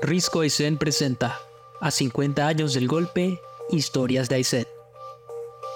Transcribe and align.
Risco 0.00 0.42
Aysén 0.42 0.78
presenta 0.78 1.40
a 1.80 1.90
50 1.90 2.46
años 2.46 2.72
del 2.72 2.86
golpe, 2.86 3.40
Historias 3.70 4.28
de 4.28 4.36
Aysén. 4.36 4.66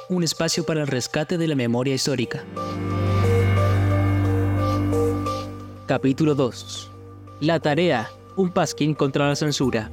Un 0.08 0.22
espacio 0.22 0.64
para 0.64 0.82
el 0.82 0.86
rescate 0.86 1.38
de 1.38 1.48
la 1.48 1.56
memoria 1.56 1.94
histórica. 1.94 2.44
Capítulo 5.86 6.36
2. 6.36 6.90
La 7.40 7.58
tarea, 7.58 8.12
un 8.36 8.52
pasquín 8.52 8.94
contra 8.94 9.26
la 9.26 9.34
censura. 9.34 9.90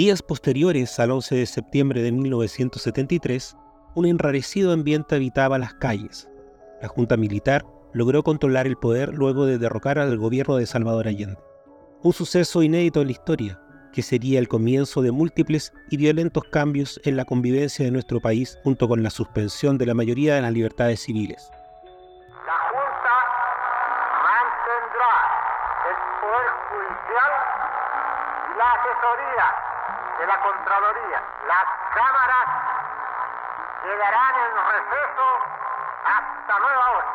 Días 0.00 0.22
posteriores 0.22 0.98
al 0.98 1.10
11 1.10 1.34
de 1.34 1.44
septiembre 1.44 2.00
de 2.00 2.10
1973, 2.10 3.54
un 3.94 4.06
enrarecido 4.06 4.72
ambiente 4.72 5.16
habitaba 5.16 5.58
las 5.58 5.74
calles. 5.74 6.26
La 6.80 6.88
Junta 6.88 7.18
Militar 7.18 7.66
logró 7.92 8.22
controlar 8.22 8.66
el 8.66 8.78
poder 8.78 9.12
luego 9.12 9.44
de 9.44 9.58
derrocar 9.58 9.98
al 9.98 10.16
gobierno 10.16 10.56
de 10.56 10.64
Salvador 10.64 11.06
Allende. 11.06 11.36
Un 12.02 12.14
suceso 12.14 12.62
inédito 12.62 13.02
en 13.02 13.08
la 13.08 13.12
historia, 13.12 13.60
que 13.92 14.00
sería 14.00 14.38
el 14.38 14.48
comienzo 14.48 15.02
de 15.02 15.12
múltiples 15.12 15.70
y 15.90 15.98
violentos 15.98 16.44
cambios 16.44 16.98
en 17.04 17.18
la 17.18 17.26
convivencia 17.26 17.84
de 17.84 17.90
nuestro 17.90 18.20
país 18.20 18.56
junto 18.64 18.88
con 18.88 19.02
la 19.02 19.10
suspensión 19.10 19.76
de 19.76 19.84
la 19.84 19.92
mayoría 19.92 20.34
de 20.34 20.40
las 20.40 20.54
libertades 20.54 21.00
civiles. 21.00 21.50
De 30.20 30.26
la 30.26 30.38
Contraloría. 30.42 31.20
Las 31.48 31.66
cámaras 31.96 32.46
quedarán 33.82 34.34
en 34.44 34.52
receso 34.76 35.26
hasta 36.04 36.58
nueva 36.60 36.84
hora. 36.92 37.06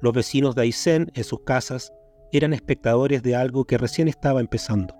Los 0.00 0.12
vecinos 0.14 0.54
de 0.54 0.62
Aysén, 0.62 1.10
en 1.14 1.24
sus 1.24 1.44
casas, 1.44 1.92
eran 2.32 2.54
espectadores 2.54 3.22
de 3.22 3.36
algo 3.36 3.66
que 3.66 3.76
recién 3.76 4.08
estaba 4.08 4.40
empezando. 4.40 4.94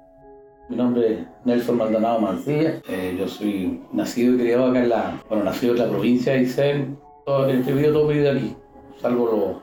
Mi 0.68 0.76
nombre 0.76 1.14
es 1.14 1.26
Nelson 1.44 1.78
Maldonado 1.78 2.20
Mancilla. 2.20 2.82
Eh, 2.88 3.16
yo 3.18 3.26
soy 3.26 3.82
nacido 3.92 4.34
y 4.34 4.38
criado 4.38 4.66
acá 4.66 4.80
en 4.80 4.88
la, 4.90 5.14
bueno, 5.28 5.44
nacido 5.44 5.72
en 5.74 5.78
la 5.78 5.88
provincia 5.88 6.32
de 6.32 6.40
Aysén. 6.40 7.00
Todo, 7.24 7.48
he 7.48 7.56
vivido 7.56 7.92
toda 7.92 8.08
mi 8.08 8.18
vida 8.18 8.32
aquí, 8.32 8.56
salvo 9.00 9.62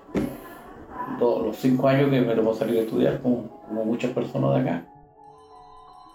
los, 1.20 1.46
los 1.46 1.56
cinco 1.58 1.88
años 1.88 2.10
que 2.10 2.22
me 2.22 2.36
tocó 2.36 2.54
salir 2.54 2.80
a 2.80 2.82
estudiar, 2.82 3.22
como, 3.22 3.62
como 3.68 3.86
muchas 3.86 4.12
personas 4.12 4.56
de 4.56 4.62
acá. 4.62 4.86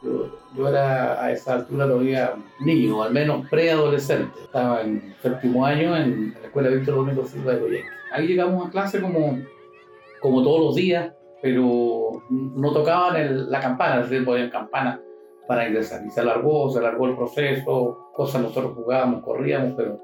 Yo, 0.03 0.29
yo 0.55 0.69
era 0.69 1.23
a 1.23 1.33
esa 1.33 1.55
altura 1.55 1.87
todavía 1.87 2.35
niño, 2.61 3.03
al 3.03 3.13
menos 3.13 3.49
preadolescente. 3.49 4.41
Estaba 4.43 4.83
en 4.83 5.15
séptimo 5.21 5.67
año 5.67 5.97
en 5.97 6.35
la 6.35 6.47
escuela 6.47 6.69
Víctor 6.69 6.99
Único 6.99 7.25
Silva 7.25 7.55
de 7.55 7.61
Coyeque. 7.61 7.89
Ahí 8.13 8.29
llegamos 8.29 8.67
a 8.67 8.71
clase 8.71 9.01
como, 9.01 9.39
como 10.21 10.43
todos 10.43 10.61
los 10.61 10.75
días, 10.77 11.13
pero 11.43 12.23
no 12.31 12.73
tocaban 12.73 13.51
la 13.51 13.61
campana, 13.61 14.01
es 14.01 14.09
decir, 14.09 14.25
ponían 14.25 14.51
campana 14.51 15.01
para 15.47 15.67
ingresar. 15.67 16.05
Y 16.07 16.11
se 16.11 16.21
alargó, 16.21 16.71
se 16.71 16.79
alargó 16.79 17.07
el 17.07 17.17
proceso, 17.17 18.11
cosas 18.15 18.43
nosotros 18.43 18.75
jugábamos, 18.77 19.25
corríamos, 19.25 19.75
pero, 19.77 19.99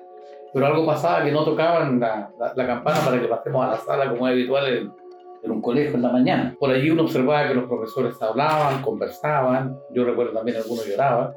pero 0.53 0.67
algo 0.67 0.85
pasaba 0.85 1.25
que 1.25 1.31
no 1.31 1.45
tocaban 1.45 2.01
la 2.01 2.67
campana 2.67 2.99
para 3.05 3.21
que 3.21 3.29
pasemos 3.29 3.65
a 3.65 3.71
la 3.71 3.79
sala 3.79 4.11
como 4.11 4.27
es 4.27 4.33
habitual 4.33 4.67
en, 4.67 5.04
en 5.45 5.51
un 5.51 5.61
colegio 5.61 5.95
en 5.95 6.03
la 6.03 6.11
mañana. 6.11 6.57
Por 6.59 6.71
allí 6.71 6.91
uno 6.91 7.03
observaba 7.03 7.47
que 7.49 7.55
los 7.55 7.69
profesores 7.69 8.21
hablaban, 8.21 8.83
conversaban, 8.83 9.79
yo 9.93 10.05
recuerdo 10.05 10.33
también 10.33 10.57
algunos 10.57 10.87
lloraban, 10.87 11.33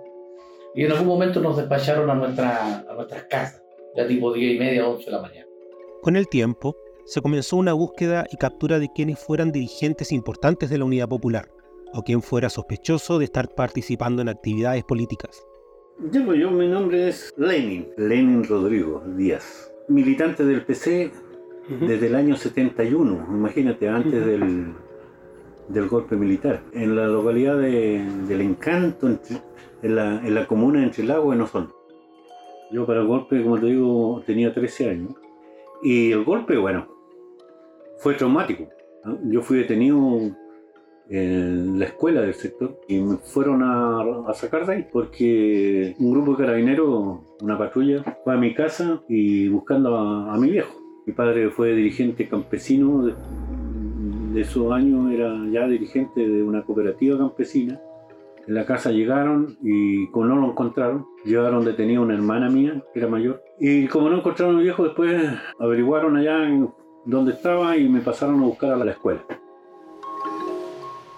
y 0.73 0.85
en 0.85 0.91
algún 0.91 1.07
momento 1.07 1.41
nos 1.41 1.57
despacharon 1.57 2.09
a, 2.09 2.15
nuestra, 2.15 2.85
a 2.87 2.93
nuestras 2.93 3.23
casas, 3.23 3.63
ya 3.95 4.07
tipo 4.07 4.31
10 4.31 4.55
y 4.55 4.59
media, 4.59 4.87
11 4.87 5.05
de 5.05 5.11
la 5.11 5.21
mañana. 5.21 5.47
Con 6.01 6.15
el 6.15 6.27
tiempo, 6.27 6.75
se 7.05 7.21
comenzó 7.21 7.57
una 7.57 7.73
búsqueda 7.73 8.25
y 8.31 8.37
captura 8.37 8.79
de 8.79 8.89
quienes 8.93 9.19
fueran 9.19 9.51
dirigentes 9.51 10.11
importantes 10.11 10.69
de 10.69 10.77
la 10.77 10.85
Unidad 10.85 11.09
Popular, 11.09 11.49
o 11.93 12.03
quien 12.03 12.21
fuera 12.21 12.49
sospechoso 12.49 13.19
de 13.19 13.25
estar 13.25 13.49
participando 13.55 14.21
en 14.21 14.29
actividades 14.29 14.83
políticas. 14.83 15.45
Pues 15.97 16.39
yo, 16.39 16.51
mi 16.51 16.67
nombre 16.67 17.09
es 17.09 17.33
Lenin, 17.37 17.89
Lenin 17.97 18.43
Rodrigo 18.43 19.01
Díaz, 19.15 19.73
militante 19.87 20.45
del 20.45 20.63
PC 20.63 21.11
desde 21.69 22.07
el 22.07 22.15
año 22.15 22.35
71, 22.35 23.27
imagínate, 23.31 23.89
antes 23.89 24.25
del, 24.25 24.73
del 25.67 25.87
golpe 25.89 26.15
militar, 26.15 26.61
en 26.73 26.95
la 26.95 27.07
localidad 27.07 27.57
de, 27.57 28.01
del 28.27 28.41
Encanto, 28.41 29.07
entre- 29.07 29.41
en, 29.81 29.95
la, 29.95 30.25
en 30.25 30.33
la 30.33 30.47
comuna 30.47 30.79
de 30.79 30.85
Entrelagos, 30.85 31.35
en 31.35 31.41
Osorno. 31.41 31.73
Yo 32.71 32.85
para 32.85 33.01
el 33.01 33.07
golpe, 33.07 33.41
como 33.43 33.59
te 33.59 33.67
digo, 33.67 34.21
tenía 34.25 34.53
13 34.53 34.89
años, 34.89 35.13
y 35.83 36.11
el 36.11 36.23
golpe, 36.23 36.57
bueno, 36.57 36.87
fue 37.99 38.13
traumático. 38.15 38.67
Yo 39.25 39.41
fui 39.41 39.57
detenido 39.59 40.19
en 41.09 41.79
la 41.79 41.85
escuela 41.85 42.21
del 42.21 42.33
sector 42.33 42.79
y 42.89 42.99
me 42.99 43.15
fueron 43.17 43.63
a, 43.63 44.01
a 44.29 44.33
sacar 44.33 44.65
de 44.65 44.73
ahí 44.73 44.87
porque 44.91 45.95
un 45.99 46.11
grupo 46.11 46.31
de 46.31 46.37
carabineros, 46.45 47.19
una 47.41 47.57
patrulla, 47.57 48.03
fue 48.23 48.33
a 48.33 48.37
mi 48.37 48.53
casa 48.53 49.01
y 49.07 49.47
buscando 49.47 49.95
a, 49.95 50.33
a 50.33 50.37
mi 50.37 50.49
viejo. 50.51 50.73
Mi 51.07 51.13
padre 51.13 51.49
fue 51.51 51.73
dirigente 51.73 52.27
campesino, 52.27 53.05
de, 53.05 53.13
de 54.33 54.41
esos 54.41 54.69
años 54.73 55.09
era 55.09 55.33
ya 55.49 55.65
dirigente 55.65 56.27
de 56.27 56.43
una 56.43 56.63
cooperativa 56.63 57.17
campesina. 57.17 57.79
En 58.45 58.53
la 58.53 58.65
casa 58.65 58.91
llegaron 58.91 59.57
y 59.63 60.07
como 60.07 60.25
no 60.25 60.35
lo 60.35 60.51
encontraron, 60.51 61.07
llevaron 61.23 61.63
detenida 61.63 62.01
una 62.01 62.13
hermana 62.13 62.49
mía, 62.49 62.83
que 62.93 62.99
era 62.99 63.07
mayor. 63.07 63.41
Y 63.57 63.87
como 63.87 64.09
no 64.09 64.17
encontraron 64.17 64.55
a 64.55 64.57
mi 64.57 64.65
viejo, 64.65 64.83
después 64.83 65.31
averiguaron 65.59 66.17
allá 66.17 66.45
en 66.45 66.69
dónde 67.05 67.31
estaba 67.31 67.77
y 67.77 67.87
me 67.87 68.01
pasaron 68.01 68.41
a 68.41 68.45
buscar 68.45 68.73
a 68.73 68.75
la 68.83 68.91
escuela. 68.91 69.23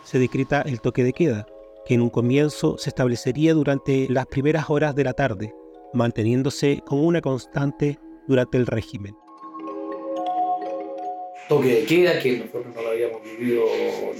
Se 0.03 0.19
decreta 0.19 0.61
el 0.61 0.81
toque 0.81 1.03
de 1.03 1.13
queda, 1.13 1.47
que 1.87 1.95
en 1.95 2.01
un 2.01 2.11
comienzo 2.11 2.77
se 2.77 2.91
establecería 2.91 3.55
durante 3.55 4.07
las 4.07 4.27
primeras 4.27 4.69
horas 4.69 4.93
de 4.93 5.03
la 5.03 5.13
tarde, 5.13 5.55
manteniéndose 5.95 6.83
como 6.85 7.07
una 7.07 7.21
constante 7.21 7.97
durante 8.27 8.59
el 8.59 8.67
régimen. 8.67 9.15
Toque 11.49 11.67
de 11.67 11.85
queda 11.85 12.19
que 12.19 12.37
nosotros 12.37 12.73
no 12.73 12.81
lo 12.81 12.89
habíamos 12.91 13.21
vivido 13.23 13.65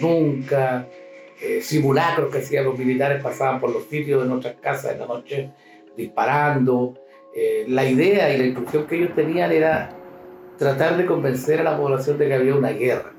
nunca, 0.02 0.88
eh, 1.42 1.62
simulacros 1.62 2.30
que 2.30 2.40
hacían 2.40 2.66
los 2.66 2.78
militares 2.78 3.24
pasaban 3.24 3.62
por 3.62 3.72
los 3.72 3.86
sitios 3.86 4.24
de 4.24 4.30
nuestras 4.30 4.56
casas 4.56 4.94
en 4.94 5.00
la 5.00 5.08
noche 5.08 5.52
disparando. 5.96 6.96
Eh, 7.34 7.64
la 7.70 7.90
idea 7.90 8.34
y 8.34 8.38
la 8.38 8.46
instrucción 8.46 8.88
que 8.88 8.98
ellos 8.98 9.16
tenían 9.16 9.52
era 9.52 9.96
tratar 10.58 10.98
de 10.98 11.06
convencer 11.06 11.62
a 11.62 11.64
la 11.64 11.78
población 11.78 12.18
de 12.18 12.28
que 12.28 12.34
había 12.34 12.56
una 12.56 12.72
guerra. 12.72 13.14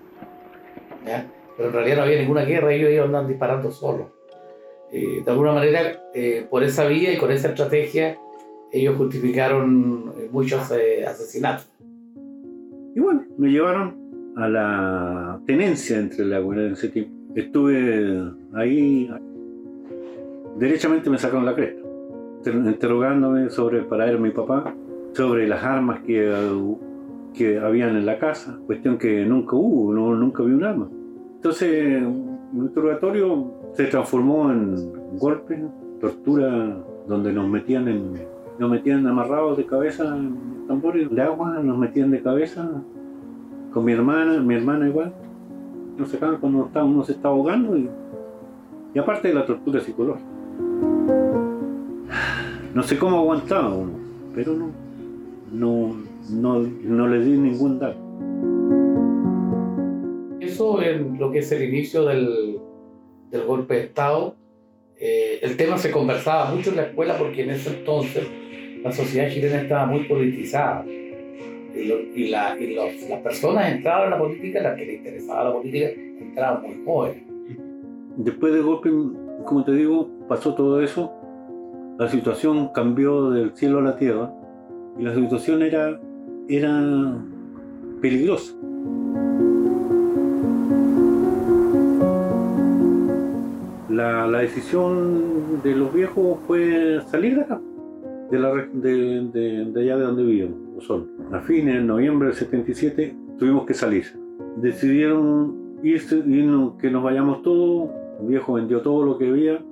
¿ya? 1.06 1.26
Pero 1.56 1.68
en 1.68 1.74
realidad 1.74 1.96
no 1.96 2.02
había 2.02 2.18
ninguna 2.18 2.44
guerra, 2.44 2.74
ellos 2.74 2.90
iban 2.90 3.06
andando 3.06 3.28
disparando 3.30 3.70
solos. 3.70 4.08
Eh, 4.92 5.22
de 5.24 5.30
alguna 5.30 5.52
manera, 5.52 6.02
eh, 6.12 6.46
por 6.50 6.64
esa 6.64 6.84
vía 6.84 7.12
y 7.12 7.16
con 7.16 7.30
esa 7.30 7.48
estrategia, 7.48 8.18
ellos 8.72 8.96
justificaron 8.96 10.14
eh, 10.16 10.28
muchos 10.30 10.70
eh, 10.72 11.04
asesinatos. 11.06 11.70
Y 12.94 13.00
bueno, 13.00 13.24
me 13.38 13.48
llevaron 13.48 13.99
a 14.36 14.48
la 14.48 15.40
tenencia 15.46 15.98
entre 15.98 16.24
la 16.24 16.38
en 16.38 16.72
ese 16.72 16.88
tiempo. 16.88 17.12
Estuve 17.34 18.32
ahí, 18.54 19.10
derechamente 20.58 21.10
me 21.10 21.18
sacaron 21.18 21.44
la 21.46 21.54
cresta, 21.54 21.80
inter- 22.38 22.54
interrogándome 22.54 23.50
sobre 23.50 23.78
el 23.78 23.86
paradero 23.86 24.18
de 24.18 24.24
mi 24.24 24.30
papá, 24.30 24.74
sobre 25.12 25.46
las 25.46 25.62
armas 25.62 26.00
que, 26.00 26.32
que 27.34 27.58
habían 27.58 27.96
en 27.96 28.06
la 28.06 28.18
casa, 28.18 28.58
cuestión 28.66 28.98
que 28.98 29.24
nunca 29.24 29.56
hubo, 29.56 29.92
no, 29.94 30.14
nunca 30.14 30.42
vi 30.42 30.52
un 30.52 30.64
arma. 30.64 30.88
Entonces, 31.36 32.02
mi 32.52 32.66
interrogatorio 32.66 33.54
se 33.74 33.84
transformó 33.84 34.50
en 34.50 34.74
golpes, 35.18 35.60
tortura, 36.00 36.76
donde 37.06 37.32
nos 37.32 37.48
metían 37.48 37.88
en, 37.88 38.12
nos 38.58 38.70
metían 38.70 39.06
amarrados 39.06 39.56
de 39.56 39.66
cabeza 39.66 40.16
en 40.16 40.66
tambores 40.66 41.08
de 41.10 41.22
agua, 41.22 41.60
nos 41.62 41.78
metían 41.78 42.10
de 42.10 42.20
cabeza 42.20 42.68
con 43.72 43.84
mi 43.84 43.92
hermana, 43.92 44.40
mi 44.40 44.54
hermana 44.54 44.88
igual. 44.88 45.12
Nos 45.96 46.10
sacaban 46.10 46.38
cuando 46.38 46.66
estaba- 46.66 46.86
uno 46.86 47.04
se 47.04 47.12
estaba 47.12 47.34
ahogando 47.34 47.76
y, 47.76 47.88
y 48.94 48.98
aparte 48.98 49.28
de 49.28 49.34
la 49.34 49.46
tortura 49.46 49.80
psicológica. 49.80 50.26
No 52.74 52.82
sé 52.82 52.98
cómo 52.98 53.18
aguantaba 53.18 53.74
uno, 53.74 53.92
pero 54.34 54.54
no, 54.54 54.70
no, 55.52 55.96
no, 56.30 56.60
no 56.60 57.08
le 57.08 57.20
di 57.24 57.36
ningún 57.36 57.78
dato. 57.78 57.98
Eso 60.40 60.80
en 60.82 61.18
lo 61.18 61.30
que 61.30 61.40
es 61.40 61.52
el 61.52 61.62
inicio 61.68 62.04
del, 62.06 62.58
del 63.30 63.44
golpe 63.44 63.74
de 63.74 63.80
Estado. 63.82 64.34
eh, 64.96 65.38
el 65.42 65.56
tema 65.56 65.78
se 65.78 65.90
conversaba 65.90 66.54
mucho 66.54 66.70
en 66.70 66.76
la 66.76 66.82
escuela 66.84 67.16
porque 67.18 67.42
en 67.42 67.50
ese 67.50 67.70
entonces 67.78 68.26
la 68.82 68.92
sociedad 68.92 69.28
chilena 69.30 69.62
estaba 69.62 69.86
muy 69.86 70.04
politizada. 70.04 70.84
Y, 71.80 71.86
lo- 71.88 72.00
y 72.00 72.74
los- 72.74 73.08
las 73.08 73.20
personas 73.20 73.72
entraban 73.72 74.04
en 74.06 74.10
la 74.10 74.18
política, 74.18 74.60
las 74.62 74.76
que 74.76 74.86
les 74.86 74.96
interesaba 74.98 75.44
la 75.44 75.52
política, 75.52 75.88
entraban 76.20 76.62
muy 76.62 76.84
jóvenes. 76.84 77.22
después 78.16 78.52
del 78.52 78.62
golpe, 78.64 78.90
como 79.46 79.64
te 79.64 79.72
digo, 79.72 80.08
pasó 80.28 80.54
todo 80.54 80.82
eso, 80.82 81.10
la 81.98 82.08
situación 82.08 82.68
cambió 82.74 83.30
del 83.30 83.52
cielo 83.54 83.78
a 83.78 83.82
la 83.82 83.96
tierra 83.96 84.30
y 84.98 85.02
la 85.02 85.14
situación 85.14 85.62
era, 85.62 85.98
era 86.48 87.16
peligrosa. 88.02 88.54
La, 93.88 94.26
la 94.26 94.38
decisión 94.38 95.60
de 95.62 95.74
los 95.74 95.92
viejos 95.92 96.38
fue 96.46 97.00
salir 97.10 97.34
de 97.36 97.40
acá, 97.42 97.60
de, 98.30 98.38
la, 98.38 98.52
de, 98.72 99.28
de, 99.32 99.64
de 99.72 99.80
allá 99.82 99.96
de 99.96 100.04
donde 100.04 100.22
vivíamos, 100.22 100.56
son. 100.80 101.08
A 101.32 101.40
fines 101.40 101.74
de 101.74 101.82
noviembre 101.82 102.28
del 102.28 102.36
77 102.36 103.16
tuvimos 103.38 103.66
que 103.66 103.74
salir. 103.74 104.06
Decidieron 104.56 105.78
irse, 105.82 106.16
irnos, 106.26 106.74
que 106.78 106.90
nos 106.90 107.02
vayamos 107.02 107.42
todos. 107.42 107.90
El 108.20 108.28
viejo 108.28 108.54
vendió 108.54 108.82
todo 108.82 109.04
lo 109.04 109.18
que 109.18 109.28
había 109.28 109.62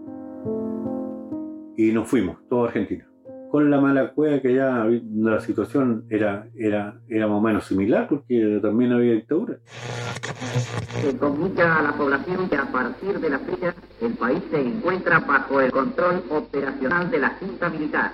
y 1.76 1.92
nos 1.92 2.08
fuimos, 2.08 2.38
toda 2.48 2.68
Argentina. 2.68 3.06
Con 3.50 3.70
la 3.70 3.80
mala 3.80 4.12
cueva 4.12 4.40
que 4.40 4.54
ya 4.54 4.86
la 5.14 5.40
situación 5.40 6.04
era, 6.10 6.48
era, 6.54 7.00
era 7.08 7.26
más 7.28 7.38
o 7.38 7.40
menos 7.40 7.66
similar 7.66 8.06
porque 8.08 8.58
también 8.60 8.92
había 8.92 9.12
dictadura. 9.12 9.58
Se 11.00 11.16
comunica 11.16 11.78
a 11.78 11.82
la 11.82 11.92
población 11.92 12.48
que 12.48 12.56
a 12.56 12.70
partir 12.70 13.20
de 13.20 13.30
la 13.30 13.38
fecha 13.38 13.74
el 14.00 14.12
país 14.14 14.42
se 14.50 14.60
encuentra 14.60 15.20
bajo 15.20 15.60
el 15.60 15.70
control 15.70 16.22
operacional 16.30 17.10
de 17.10 17.18
la 17.18 17.30
Junta 17.40 17.70
Militar. 17.70 18.12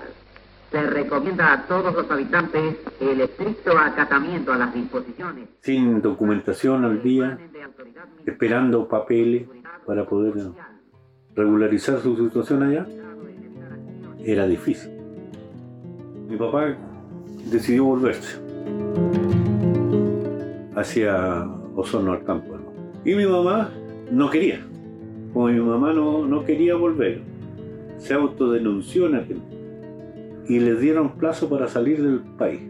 Se 0.74 0.82
recomienda 0.82 1.52
a 1.52 1.66
todos 1.68 1.94
los 1.94 2.10
habitantes 2.10 2.74
el 2.98 3.20
estricto 3.20 3.78
acatamiento 3.78 4.52
a 4.52 4.56
las 4.56 4.74
disposiciones. 4.74 5.48
Sin 5.60 6.02
documentación 6.02 6.84
al 6.84 7.00
día, 7.00 7.38
esperando 8.26 8.88
papeles 8.88 9.46
para 9.86 10.04
poder 10.04 10.34
regularizar 11.36 12.00
su 12.00 12.16
situación 12.16 12.64
allá, 12.64 12.88
era 14.24 14.48
difícil. 14.48 14.90
Mi 16.28 16.36
papá 16.36 16.76
decidió 17.52 17.84
volverse 17.84 18.40
hacia 20.74 21.44
Osorno 21.76 22.14
al 22.14 22.24
campo. 22.24 22.58
Y 23.04 23.14
mi 23.14 23.26
mamá 23.26 23.70
no 24.10 24.28
quería. 24.28 24.58
Como 25.32 25.46
mi 25.46 25.60
mamá 25.60 25.92
no, 25.92 26.26
no 26.26 26.44
quería 26.44 26.74
volver, 26.74 27.20
se 27.96 28.12
autodenunció 28.12 29.06
en 29.06 29.14
Argentina 29.14 29.53
y 30.48 30.60
les 30.60 30.80
dieron 30.80 31.12
plazo 31.12 31.48
para 31.48 31.68
salir 31.68 32.02
del 32.02 32.20
país. 32.20 32.60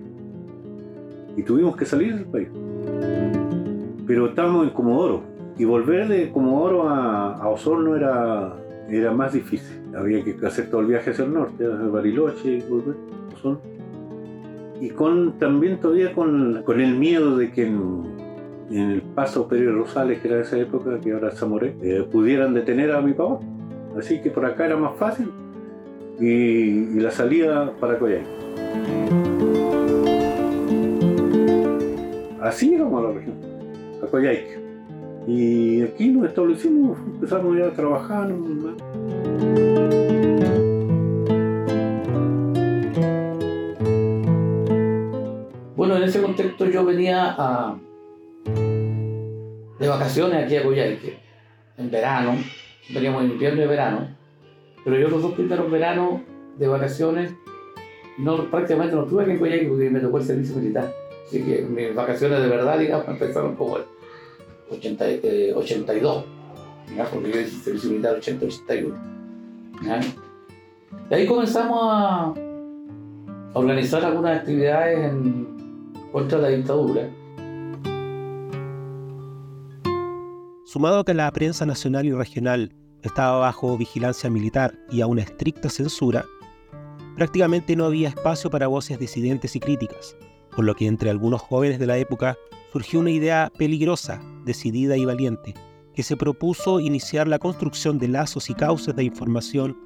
Y 1.37 1.43
tuvimos 1.43 1.77
que 1.77 1.85
salir 1.85 2.15
del 2.15 2.27
país. 2.27 2.49
Pero 4.07 4.29
estábamos 4.29 4.67
en 4.67 4.73
Comodoro. 4.73 5.23
Y 5.59 5.65
volver 5.65 6.09
de 6.09 6.31
Comodoro 6.31 6.89
a, 6.89 7.35
a 7.35 7.49
Osorno 7.49 7.97
era, 7.97 8.55
era 8.89 9.13
más 9.13 9.33
difícil. 9.33 9.81
Había 9.97 10.23
que 10.23 10.37
hacer 10.47 10.71
todo 10.71 10.81
el 10.81 10.89
viaje 10.89 11.11
hacia 11.11 11.25
el 11.25 11.33
norte, 11.33 11.65
a 11.65 11.89
Bariloche 11.89 12.59
y 12.59 12.61
volver 12.63 12.97
a 13.31 13.35
Osorno. 13.35 13.61
Y 14.81 14.91
con, 14.91 15.39
también 15.39 15.81
todavía 15.81 16.13
con, 16.13 16.63
con 16.65 16.81
el 16.81 16.97
miedo 16.97 17.37
de 17.37 17.51
que 17.53 17.67
en, 17.67 18.03
en 18.71 18.91
el 18.91 19.03
paso 19.03 19.49
Pérez 19.49 19.73
Rosales, 19.73 20.21
que 20.21 20.29
era 20.29 20.37
de 20.39 20.43
esa 20.43 20.59
época, 20.59 21.01
que 21.01 21.13
ahora 21.13 21.29
es 21.29 21.39
Zamoré, 21.39 21.77
eh, 21.81 22.07
pudieran 22.11 22.55
detener 22.55 22.93
a 22.93 23.01
mi 23.01 23.13
papá. 23.13 23.41
Así 23.97 24.21
que 24.21 24.31
por 24.31 24.45
acá 24.45 24.67
era 24.67 24.77
más 24.77 24.97
fácil 24.97 25.31
y, 26.21 27.01
la 27.01 27.11
salida 27.11 27.73
para 27.81 27.99
Coyhaique. 27.99 28.27
Así 32.41 32.75
íbamos 32.75 33.03
a 33.03 33.09
la 33.09 33.15
región, 33.15 33.37
a 34.03 34.07
Coyhaique. 34.07 34.59
Y 35.27 35.83
aquí 35.83 36.09
nos 36.11 36.29
establecimos, 36.29 36.99
empezamos 36.99 37.57
ya 37.57 37.67
a 37.67 37.71
trabajar. 37.73 38.29
¿no? 38.29 38.77
Bueno, 45.77 45.97
en 45.97 46.03
ese 46.03 46.23
contexto 46.23 46.67
yo 46.67 46.85
venía 46.85 47.37
de 49.79 49.89
vacaciones 49.89 50.45
aquí 50.45 50.57
a 50.57 50.63
Coyhaique, 50.63 51.19
en 51.77 51.91
verano, 51.91 52.37
veníamos 52.91 53.25
en 53.25 53.31
invierno 53.33 53.63
y 53.63 53.67
verano, 53.67 54.14
pero 54.85 54.99
yo 54.99 55.09
los 55.09 55.23
dos 55.23 55.33
primeros 55.33 55.71
veranos 55.71 56.21
de 56.59 56.69
vacaciones 56.69 57.35
no, 58.19 58.49
prácticamente 58.51 58.95
no 58.95 59.05
estuve 59.05 59.23
aquí 59.23 59.33
en 59.33 59.69
porque 59.69 59.91
me 59.91 60.01
tocó 60.01 60.19
el 60.19 60.25
servicio 60.25 60.57
militar. 60.57 60.93
Así 61.27 61.43
que 61.43 61.63
mis 61.63 61.95
vacaciones 61.95 62.41
de 62.41 62.49
verdad, 62.49 62.79
digamos, 62.79 63.09
empezaron 63.09 63.57
como 63.57 63.79
el 63.79 63.85
80, 64.71 65.11
eh, 65.11 65.53
82, 65.55 66.25
¿ya? 66.97 67.05
porque 67.07 67.33
yo 67.33 67.41
hice 67.41 67.57
servicio 67.63 67.91
militar 67.91 68.21
80-81. 68.21 68.95
Y 71.11 71.15
ahí 71.15 71.27
comenzamos 71.27 71.79
a 71.83 72.35
organizar 73.55 74.05
algunas 74.05 74.39
actividades 74.41 75.11
en, 75.11 75.47
contra 76.13 76.39
la 76.39 76.49
dictadura. 76.49 77.09
Sumado 80.65 81.01
a 81.01 81.05
que 81.05 81.15
la 81.15 81.31
prensa 81.33 81.67
nacional 81.67 82.07
y 82.07 82.13
regional 82.13 82.73
estaba 83.05 83.39
bajo 83.39 83.77
vigilancia 83.77 84.31
militar 84.31 84.75
y 84.91 85.01
a 85.01 85.07
una 85.07 85.23
estricta 85.23 85.69
censura, 85.69 86.25
prácticamente 87.17 87.77
no 87.77 87.85
había 87.85 88.09
espacio 88.09 88.51
para 88.51 88.67
voces 88.67 88.99
disidentes 88.99 89.55
y 89.55 89.61
críticas, 89.61 90.17
por 90.55 90.65
lo 90.65 90.75
que 90.75 90.87
entre 90.87 91.11
algunos 91.11 91.43
jóvenes 91.43 91.79
de 91.79 91.87
la 91.87 91.99
época 91.99 92.37
surgió 92.73 93.01
una 93.01 93.11
idea 93.11 93.53
peligrosa, 93.57 94.21
decidida 94.45 94.97
y 94.97 95.05
valiente, 95.05 95.55
que 95.95 96.03
se 96.03 96.17
propuso 96.17 96.81
iniciar 96.81 97.29
la 97.29 97.39
construcción 97.39 97.99
de 97.99 98.09
lazos 98.09 98.51
y 98.51 98.55
cauces 98.55 98.97
de 98.97 99.05
información 99.05 99.79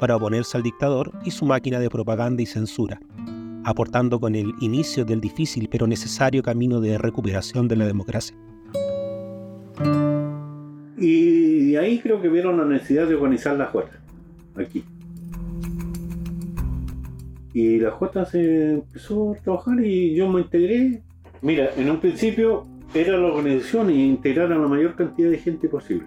para 0.00 0.16
oponerse 0.16 0.56
al 0.56 0.64
dictador 0.64 1.12
y 1.24 1.30
su 1.30 1.44
máquina 1.44 1.78
de 1.78 1.88
propaganda 1.88 2.42
y 2.42 2.46
censura, 2.46 3.00
aportando 3.64 4.18
con 4.18 4.34
el 4.34 4.52
inicio 4.60 5.04
del 5.04 5.20
difícil 5.20 5.68
pero 5.70 5.86
necesario 5.86 6.42
camino 6.42 6.80
de 6.80 6.98
recuperación 6.98 7.68
de 7.68 7.76
la 7.76 7.86
democracia. 7.86 8.36
Y 11.04 11.74
ahí 11.76 11.98
creo 11.98 12.22
que 12.22 12.28
vieron 12.28 12.58
la 12.58 12.64
necesidad 12.64 13.08
de 13.08 13.16
organizar 13.16 13.56
la 13.56 13.66
J, 13.66 13.88
aquí. 14.56 14.84
Y 17.54 17.78
la 17.80 17.90
J 17.90 18.24
se 18.24 18.72
empezó 18.74 19.32
a 19.32 19.34
trabajar 19.36 19.84
y 19.84 20.14
yo 20.14 20.28
me 20.28 20.42
integré. 20.42 21.02
Mira, 21.42 21.70
en 21.76 21.90
un 21.90 21.98
principio 21.98 22.62
era 22.94 23.16
la 23.18 23.26
organización 23.26 23.90
y 23.90 24.04
integrar 24.04 24.52
a 24.52 24.58
la 24.58 24.68
mayor 24.68 24.94
cantidad 24.94 25.28
de 25.30 25.38
gente 25.38 25.68
posible. 25.68 26.06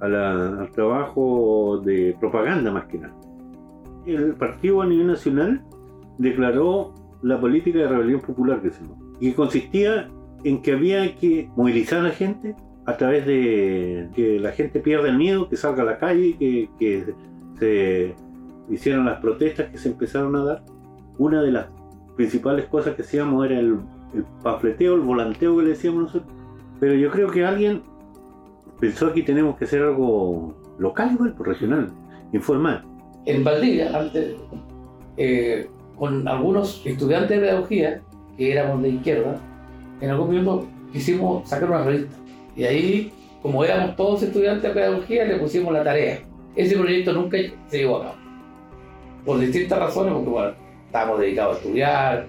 A 0.00 0.08
la- 0.08 0.60
al 0.60 0.70
trabajo 0.70 1.82
de 1.84 2.16
propaganda 2.20 2.70
más 2.70 2.84
que 2.86 2.98
nada. 2.98 3.14
El 4.06 4.34
partido 4.34 4.80
a 4.82 4.86
nivel 4.86 5.08
nacional 5.08 5.62
declaró 6.18 6.94
la 7.22 7.40
política 7.40 7.78
de 7.80 7.88
rebelión 7.88 8.20
popular 8.20 8.60
que 8.62 8.70
se 8.70 8.80
llamó. 8.82 8.96
Y 9.20 9.32
consistía 9.32 10.08
en 10.44 10.62
que 10.62 10.72
había 10.72 11.16
que 11.16 11.48
movilizar 11.56 12.00
a 12.00 12.04
la 12.04 12.10
gente 12.10 12.54
a 12.86 12.96
través 12.96 13.26
de 13.26 14.08
que 14.14 14.38
la 14.38 14.52
gente 14.52 14.80
pierda 14.80 15.08
el 15.08 15.16
miedo, 15.16 15.48
que 15.48 15.56
salga 15.56 15.82
a 15.82 15.86
la 15.86 15.98
calle, 15.98 16.36
que, 16.38 17.14
se 17.58 18.14
hicieron 18.68 19.06
las 19.06 19.20
protestas 19.20 19.70
que 19.70 19.78
se 19.78 19.88
empezaron 19.88 20.34
a 20.36 20.44
dar. 20.44 20.62
Una 21.18 21.42
de 21.42 21.52
las 21.52 21.66
principales 22.16 22.66
cosas 22.66 22.94
que 22.94 23.02
hacíamos 23.02 23.46
era 23.46 23.58
el, 23.58 23.78
el 24.14 24.24
panfleteo, 24.42 24.94
el 24.94 25.00
volanteo 25.00 25.56
que 25.56 25.62
le 25.62 25.68
decíamos 25.70 26.02
nosotros. 26.04 26.32
Pero 26.80 26.94
yo 26.94 27.10
creo 27.10 27.30
que 27.30 27.44
alguien 27.44 27.82
pensó 28.80 29.12
que 29.12 29.22
tenemos 29.22 29.56
que 29.56 29.64
hacer 29.64 29.82
algo 29.82 30.54
local, 30.78 31.12
igual, 31.12 31.34
pues, 31.36 31.48
regional, 31.48 31.90
informal. 32.32 32.84
En 33.26 33.44
Valdivia, 33.44 33.98
antes, 33.98 34.34
eh, 35.16 35.68
con 35.96 36.26
algunos 36.28 36.82
estudiantes 36.84 37.30
de 37.30 37.46
pedagogía, 37.46 38.02
que 38.36 38.52
éramos 38.52 38.82
de 38.82 38.90
izquierda, 38.90 39.40
en 40.00 40.10
algún 40.10 40.26
momento 40.26 40.66
quisimos 40.92 41.48
sacar 41.48 41.70
una 41.70 41.84
revista. 41.84 42.16
Y 42.56 42.64
ahí, 42.64 43.12
como 43.42 43.64
éramos 43.64 43.96
todos 43.96 44.22
estudiantes 44.22 44.62
de 44.62 44.70
pedagogía, 44.70 45.24
le 45.24 45.36
pusimos 45.36 45.72
la 45.72 45.82
tarea. 45.82 46.20
Ese 46.56 46.76
proyecto 46.76 47.12
nunca 47.12 47.36
se 47.68 47.78
llevó 47.78 47.96
a 47.96 48.02
cabo. 48.02 48.14
Por 49.24 49.38
distintas 49.38 49.78
razones, 49.78 50.12
porque 50.12 50.30
bueno, 50.30 50.52
estábamos 50.86 51.20
dedicados 51.20 51.56
a 51.56 51.58
estudiar, 51.58 52.26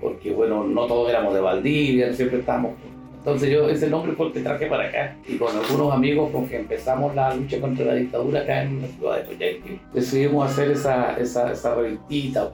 porque 0.00 0.32
bueno, 0.32 0.64
no 0.64 0.86
todos 0.86 1.08
éramos 1.08 1.34
de 1.34 1.40
Valdivia, 1.40 2.12
siempre 2.12 2.40
estábamos. 2.40 2.72
Entonces 3.18 3.50
yo 3.50 3.68
ese 3.68 3.88
nombre 3.88 4.12
fue 4.14 4.26
el 4.26 4.32
que 4.32 4.40
traje 4.40 4.66
para 4.66 4.88
acá. 4.88 5.16
Y 5.28 5.36
con 5.36 5.56
algunos 5.56 5.92
amigos 5.92 6.30
con 6.32 6.48
que 6.48 6.56
empezamos 6.56 7.14
la 7.14 7.32
lucha 7.34 7.60
contra 7.60 7.86
la 7.86 7.94
dictadura 7.94 8.40
acá 8.40 8.64
en 8.64 8.82
la 8.82 8.88
ciudad 8.88 9.16
de 9.18 9.24
Coyhaique, 9.26 9.80
decidimos 9.94 10.50
hacer 10.50 10.72
esa, 10.72 11.16
esa, 11.16 11.52
esa 11.52 11.74
revistita, 11.76 12.46
o 12.46 12.52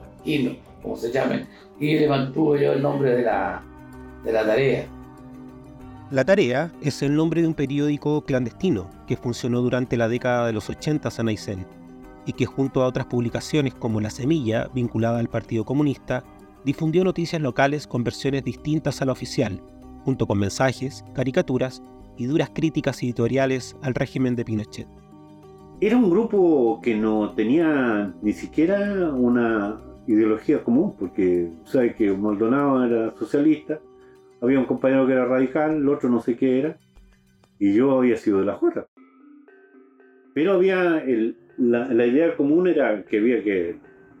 como 0.83 0.95
se 0.95 1.11
llame, 1.11 1.45
y 1.79 1.97
le 1.97 2.07
mantuvo 2.07 2.55
yo 2.55 2.73
el 2.73 2.83
nombre 2.83 3.15
de 3.15 3.23
la, 3.23 3.63
de 4.23 4.31
la 4.31 4.45
tarea. 4.45 4.85
La 6.11 6.25
Tarea 6.25 6.71
es 6.81 7.03
el 7.03 7.15
nombre 7.15 7.43
de 7.43 7.47
un 7.47 7.53
periódico 7.53 8.23
clandestino 8.23 8.89
que 9.05 9.15
funcionó 9.15 9.61
durante 9.61 9.95
la 9.95 10.07
década 10.07 10.47
de 10.47 10.53
los 10.53 10.67
80 10.67 11.07
en 11.19 11.27
Aysén 11.27 11.65
y 12.25 12.33
que 12.33 12.47
junto 12.47 12.81
a 12.81 12.87
otras 12.87 13.05
publicaciones 13.05 13.75
como 13.75 14.01
La 14.01 14.09
Semilla, 14.09 14.69
vinculada 14.73 15.19
al 15.19 15.29
Partido 15.29 15.65
Comunista, 15.65 16.23
difundió 16.65 17.03
noticias 17.03 17.39
locales 17.39 17.85
con 17.85 18.03
versiones 18.03 18.43
distintas 18.43 19.03
a 19.03 19.05
la 19.05 19.11
oficial, 19.11 19.61
junto 20.03 20.25
con 20.25 20.39
mensajes, 20.39 21.05
caricaturas 21.13 21.83
y 22.17 22.25
duras 22.25 22.49
críticas 22.55 23.03
editoriales 23.03 23.75
al 23.83 23.93
régimen 23.93 24.35
de 24.35 24.45
Pinochet. 24.45 24.87
Era 25.79 25.95
un 25.95 26.09
grupo 26.09 26.81
que 26.81 26.95
no 26.95 27.33
tenía 27.35 28.15
ni 28.23 28.33
siquiera 28.33 29.11
una 29.13 29.79
ideología 30.07 30.63
común, 30.63 30.95
porque 30.97 31.51
sabes 31.65 31.95
que 31.95 32.11
Maldonado 32.11 32.83
era 32.83 33.15
socialista, 33.15 33.79
había 34.41 34.59
un 34.59 34.65
compañero 34.65 35.05
que 35.05 35.13
era 35.13 35.25
radical, 35.25 35.77
el 35.77 35.89
otro 35.89 36.09
no 36.09 36.21
sé 36.21 36.35
qué 36.35 36.59
era, 36.59 36.77
y 37.59 37.73
yo 37.73 37.97
había 37.97 38.17
sido 38.17 38.39
de 38.39 38.45
la 38.45 38.55
Jota. 38.55 38.87
Pero 40.33 40.53
había 40.53 41.03
la, 41.57 42.05
idea 42.05 42.35
común 42.35 42.67
era 42.67 43.03
que 43.03 43.17
había 43.17 43.43
que 43.43 43.75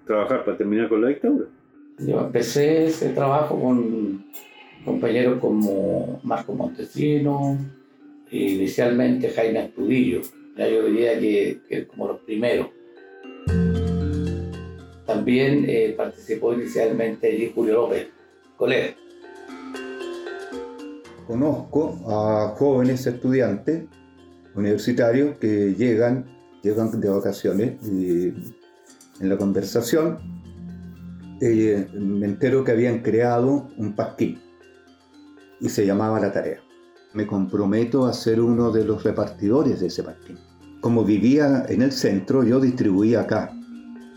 trabajar 0.05 0.43
para 0.43 0.57
terminar 0.57 0.89
con 0.89 1.01
la 1.01 1.09
dictadura. 1.09 1.45
Yo 1.99 2.21
empecé 2.21 2.85
ese 2.85 3.09
trabajo 3.09 3.59
con 3.59 4.25
compañeros 4.83 5.39
como 5.39 6.19
Marco 6.23 6.53
Montesino, 6.53 7.57
inicialmente 8.31 9.29
Jaime 9.29 9.59
Astudillo, 9.59 10.21
ya 10.57 10.67
yo 10.67 10.85
diría 10.85 11.19
que, 11.19 11.59
que 11.67 11.87
como 11.87 12.07
los 12.07 12.19
primeros. 12.21 12.67
También 15.05 15.65
eh, 15.67 15.93
participó 15.97 16.53
inicialmente 16.53 17.27
allí 17.27 17.51
Julio 17.53 17.73
López, 17.75 18.09
colega. 18.57 18.95
Conozco 21.29 21.95
a 22.07 22.55
jóvenes 22.57 23.05
estudiantes 23.05 23.85
universitarios 24.55 25.37
que 25.37 25.75
llegan, 25.75 26.25
llegan 26.63 26.99
de 26.99 27.07
vacaciones 27.07 27.85
y 27.85 28.29
en 29.19 29.29
la 29.29 29.37
conversación 29.37 30.17
eh, 31.39 31.87
me 31.93 32.25
entero 32.25 32.63
que 32.63 32.71
habían 32.71 33.03
creado 33.03 33.67
un 33.77 33.95
pasquín 33.95 34.39
y 35.59 35.69
se 35.69 35.85
llamaba 35.85 36.19
La 36.19 36.31
Tarea. 36.31 36.61
Me 37.13 37.27
comprometo 37.27 38.07
a 38.07 38.13
ser 38.13 38.41
uno 38.41 38.71
de 38.71 38.85
los 38.85 39.03
repartidores 39.03 39.81
de 39.81 39.85
ese 39.85 40.01
pasquín. 40.01 40.39
Como 40.81 41.05
vivía 41.05 41.63
en 41.69 41.83
el 41.83 41.91
centro, 41.91 42.43
yo 42.43 42.59
distribuía 42.59 43.21
acá, 43.21 43.55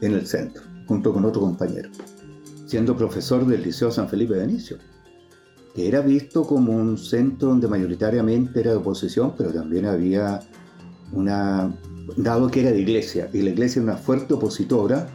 en 0.01 0.15
el 0.15 0.27
centro, 0.27 0.63
junto 0.87 1.13
con 1.13 1.27
otro 1.27 1.43
compañero, 1.43 1.91
siendo 2.65 2.97
profesor 2.97 3.47
del 3.47 3.63
Liceo 3.63 3.91
San 3.91 4.09
Felipe 4.09 4.33
de 4.33 4.45
Inicio, 4.45 4.79
que 5.75 5.89
era 5.89 6.01
visto 6.01 6.45
como 6.45 6.73
un 6.73 6.99
centro 6.99 7.49
donde 7.49 7.67
mayoritariamente 7.69 8.61
era 8.61 8.73
de 8.73 8.77
oposición, 8.77 9.35
pero 9.37 9.53
también 9.53 9.87
había 9.87 10.41
una, 11.13 11.75
dado 12.17 12.51
que 12.51 12.61
era 12.61 12.73
de 12.73 12.81
iglesia, 12.81 13.31
y 13.33 13.43
la 13.43 13.51
iglesia 13.51 13.81
era 13.81 13.93
una 13.93 14.01
fuerte 14.01 14.35
opositora 14.35 15.09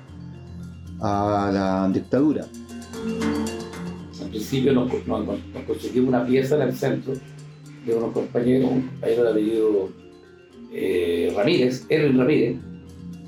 a 0.99 1.51
la 1.53 1.89
dictadura. 1.93 2.45
Al 4.21 4.29
principio 4.29 4.73
nos, 4.73 4.91
conseguimos 5.67 6.09
una 6.09 6.25
pieza 6.25 6.55
en 6.55 6.61
el 6.63 6.73
centro 6.73 7.13
de 7.85 7.95
unos 7.95 8.11
compañeros, 8.11 8.71
un 8.71 8.81
compañero 8.81 9.23
de 9.23 9.29
apellido 9.29 9.89
eh, 10.73 11.33
Ramírez, 11.35 11.85
Erwin 11.89 12.17
Ramírez, 12.17 12.57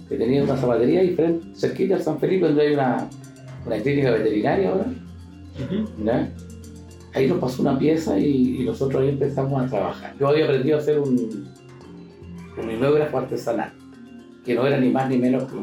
que 0.10 0.18
tenía 0.18 0.44
una 0.44 0.58
zapatería 0.58 1.02
diferente, 1.02 1.48
cerquita 1.54 1.98
de 1.98 2.04
San 2.04 2.20
Felipe, 2.20 2.48
donde 2.48 2.68
hay 2.68 2.74
una, 2.74 3.08
una 3.66 3.78
clínica 3.78 4.12
veterinaria 4.12 4.72
ahora. 4.72 4.86
Ahí 7.14 7.28
nos 7.28 7.40
pasó 7.40 7.62
una 7.62 7.78
pieza 7.78 8.20
y, 8.20 8.64
nosotros 8.66 9.02
ahí 9.02 9.10
empezamos 9.10 9.62
a 9.62 9.68
trabajar. 9.68 10.16
Yo 10.20 10.28
había 10.28 10.46
aprendido 10.46 10.78
a 10.78 10.82
hacer 10.82 11.00
un, 11.00 11.50
un 12.58 13.16
artesanal, 13.16 13.74
que 14.46 14.54
no 14.54 14.66
era 14.68 14.78
ni 14.78 14.90
más 14.90 15.10
ni 15.10 15.18
menos 15.18 15.44
que 15.46 15.56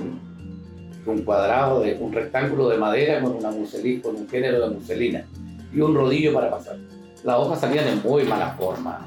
un, 1.11 1.23
cuadrado, 1.23 1.81
de, 1.81 1.95
un 2.01 2.13
rectángulo 2.13 2.69
de 2.69 2.79
madera 2.79 3.21
con, 3.21 3.37
una 3.37 3.51
muselina, 3.51 4.03
con 4.03 4.17
un 4.17 4.29
género 4.29 4.69
de 4.69 4.75
muselina 4.75 5.25
y 5.73 5.81
un 5.81 5.95
rodillo 5.95 6.35
para 6.35 6.51
pasar. 6.51 6.77
Las 7.23 7.37
hojas 7.37 7.61
salían 7.61 7.87
en 7.87 8.03
muy 8.03 8.25
mala 8.25 8.51
forma, 8.59 9.07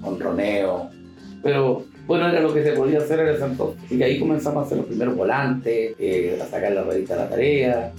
con 0.00 0.18
roneo, 0.20 0.88
pero 1.42 1.84
bueno, 2.06 2.28
era 2.28 2.40
lo 2.40 2.52
que 2.52 2.62
se 2.62 2.72
podía 2.72 2.98
hacer 2.98 3.20
en 3.20 3.28
el 3.28 3.38
santo. 3.38 3.74
Y 3.90 4.02
ahí 4.02 4.18
comenzamos 4.18 4.62
a 4.62 4.66
hacer 4.66 4.78
los 4.78 4.86
primeros 4.86 5.16
volantes, 5.16 5.94
eh, 5.98 6.38
a 6.40 6.46
sacar 6.46 6.72
la 6.72 6.82
revista 6.84 7.16
La 7.16 7.28
Tarea. 7.28 7.92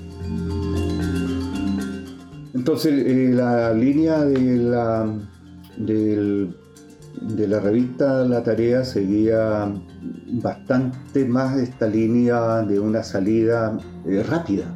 Entonces, 2.63 2.93
eh, 3.05 3.31
la 3.33 3.73
línea 3.73 4.23
de 4.23 4.55
la, 4.55 5.05
de 5.75 7.47
la 7.49 7.59
revista 7.59 8.23
La 8.23 8.41
Tarea 8.41 8.85
seguía 8.85 9.69
bastante 10.41 11.25
más 11.25 11.57
esta 11.57 11.87
línea 11.87 12.61
de 12.61 12.79
una 12.79 13.03
salida 13.03 13.77
eh, 14.07 14.23
rápida. 14.23 14.73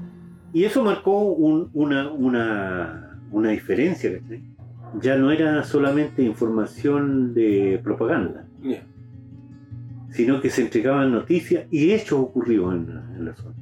Y 0.51 0.65
eso 0.65 0.83
marcó 0.83 1.17
una, 1.21 2.11
una, 2.11 3.21
una 3.31 3.49
diferencia, 3.51 4.19
ya 5.01 5.15
no 5.15 5.31
era 5.31 5.63
solamente 5.63 6.21
información 6.23 7.33
de 7.33 7.79
propaganda 7.81 8.45
sino 10.09 10.41
que 10.41 10.49
se 10.49 10.63
entregaban 10.63 11.11
noticias 11.11 11.67
y 11.69 11.91
hechos 11.91 12.19
ocurridos 12.19 12.73
en, 12.73 13.25
la 13.25 13.35
zona. 13.35 13.55